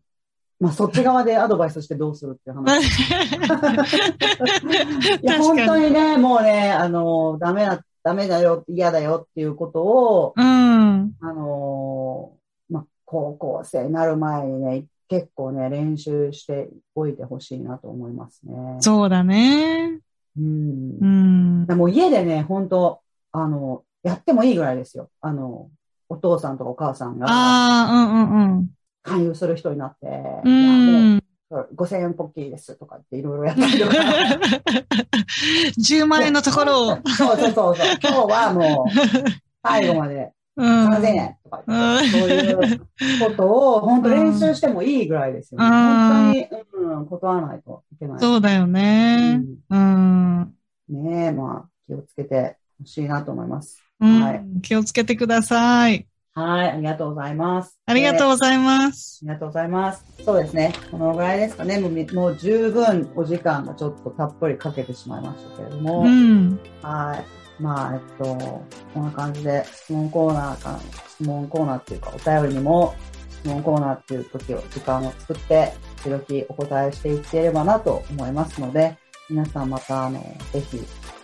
[0.59, 2.83] まあ、そっち側でアドバイスしてどうするっていう話。
[5.23, 5.55] いや、本。
[5.57, 11.13] 当にね、もうね、あの、ダメだ、ダメだよ、嫌だよっていうことを、うん。
[11.21, 12.33] あの、
[12.69, 18.79] まあ、高校生になる前にね、結構ね、練習しておいてほしいなと思いますね。
[18.81, 20.01] そうだね。
[20.37, 21.05] うんう。
[21.05, 21.65] ん。
[21.67, 22.99] でもう家でね、本当
[23.31, 25.09] あの、やってもいいぐらいですよ。
[25.21, 25.69] あの、
[26.09, 28.69] お父さんとかお母さんがああ、うんうん
[29.01, 30.07] 勧誘する人になって、
[30.43, 30.51] うん。
[30.51, 30.75] いやう
[31.15, 31.23] ん。
[31.49, 33.95] もう5000円ポッキーですとかっていろいろやったりとか。
[35.79, 36.97] 10万円のところを。
[37.07, 37.87] そうそうそうそう。
[38.03, 38.91] 今日はもう、
[39.65, 40.87] 最後までうん。
[40.89, 42.79] 3000円とかうんそういう
[43.19, 45.65] ことを本当練習してもいいぐらいですよね。
[45.65, 46.33] うん本
[46.71, 48.19] 当に、うん、断らないといけない。
[48.19, 49.41] そうだよね。
[49.69, 50.39] うん。
[50.39, 50.53] うん
[50.89, 53.88] ねえ、まあ、気をつけてほしいなと思います。
[54.01, 56.05] うんはい気をつけてください。
[56.33, 57.77] はい、ありがとうございます。
[57.85, 58.29] ありがとうう。
[58.31, 59.19] ございます。
[59.23, 60.05] ありがとうございます。
[60.23, 60.73] そうですね。
[60.91, 61.79] このぐらいですかね。
[61.79, 66.01] もうみ、もう十分お時間がちょっとたっぷりかけてしまいましたけれども。
[66.01, 66.59] うん。
[66.81, 67.61] はい。
[67.61, 70.79] まあ、えっと、こんな感じで質問コーナーから、
[71.09, 72.93] 質問コーナーっていうか、お便りにも
[73.29, 75.73] 質問コーナーっていう時を、時間を作って、
[76.03, 78.97] 時々お答えしていければなと思いますので、
[79.29, 80.19] 皆さんまた、あの、
[80.53, 80.79] ぜひ、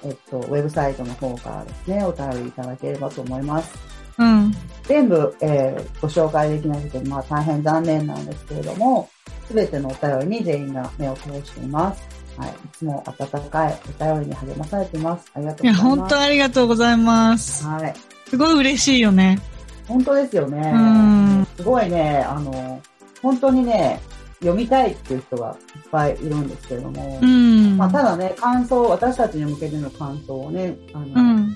[0.06, 3.76] えっと、ウェブサイトの方からですね、お便りいただければと思います。
[4.18, 4.54] うん。
[4.84, 9.10] 全部、えーご紹介できなくて、まあ大変残念なんですけれども、
[9.48, 12.04] すべてのお便りに全員が目を通しています。
[12.38, 12.50] はい。
[12.50, 15.32] いつも温かいお便りに励まされています。
[15.34, 16.00] ありがというや、ございます。
[16.00, 17.66] 本当ありがとうございます。
[17.66, 17.94] はい。
[18.30, 19.40] すごい嬉しいよね。
[19.88, 20.72] 本当ですよね。
[20.74, 22.82] うんすごいね、あの、
[23.22, 24.00] 本当にね、
[24.40, 27.78] 読みたいっていう人がいっぱいいるんですけれども、うん。
[27.78, 31.56] まあ、ただね、感想、私たちに向けての感想をね、あの、うん。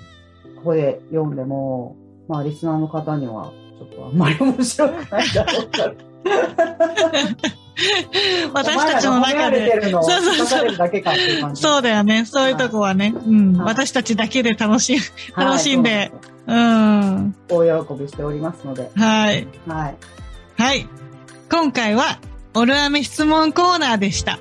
[0.58, 1.96] ここで読んでも、
[2.28, 5.94] まあ、リスナーの方には、ちょっとあんまり面白くないだろうから。
[8.54, 9.82] 私たちの中で。
[9.92, 11.56] そうそうそう。
[11.56, 12.26] そうだよね。
[12.26, 13.14] そういうとこはね。
[13.16, 13.54] うん。
[13.58, 14.98] はい私たちだけで楽し
[15.36, 16.12] 楽しんで。
[16.48, 17.36] うん。
[17.48, 18.90] 大喜びしておりますので。
[18.96, 19.48] はい。
[19.68, 19.96] はい。
[20.58, 20.88] はい。
[21.50, 22.20] 今回は、
[22.54, 24.40] オルアメ質問コーナーでした。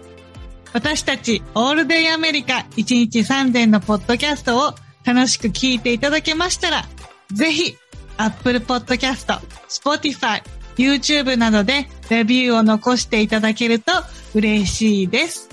[0.73, 6.85] 私たち、オールデイアメリカ1日3000のポッドキャストを楽しく聞いていただけましたら、
[7.33, 7.77] ぜひ、
[8.17, 10.43] Apple Podcast、Spotify、
[10.77, 13.93] YouTube などでレビューを残していただけると
[14.35, 15.49] 嬉しいです。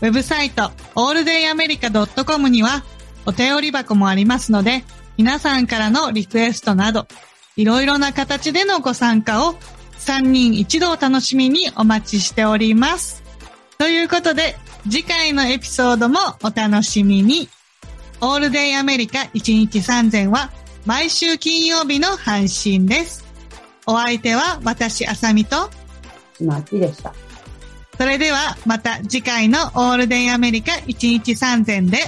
[0.00, 2.84] ウェブサイト、alldayamerica.com には
[3.26, 4.84] お便り箱もありますので、
[5.16, 7.06] 皆さんからのリクエストなど、
[7.56, 9.56] いろいろな形でのご参加を
[9.98, 13.22] 3人一度お楽しみにお待ちしております。
[13.78, 17.48] ということで、次回のエピソードもお楽しみに。
[18.20, 20.50] オールデイアメリカ1日3000は
[20.84, 23.24] 毎週金曜日の配信です。
[23.86, 25.70] お相手は私、あさみと、
[26.40, 27.14] 今、木でした。
[27.98, 31.98] それではまた次回のオールデイアメリカ1日3000で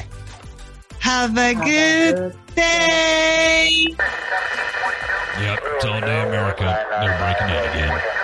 [1.00, 3.86] Have a good day!
[5.40, 6.86] Yep, it's all day America.
[7.00, 8.19] They're breaking in again.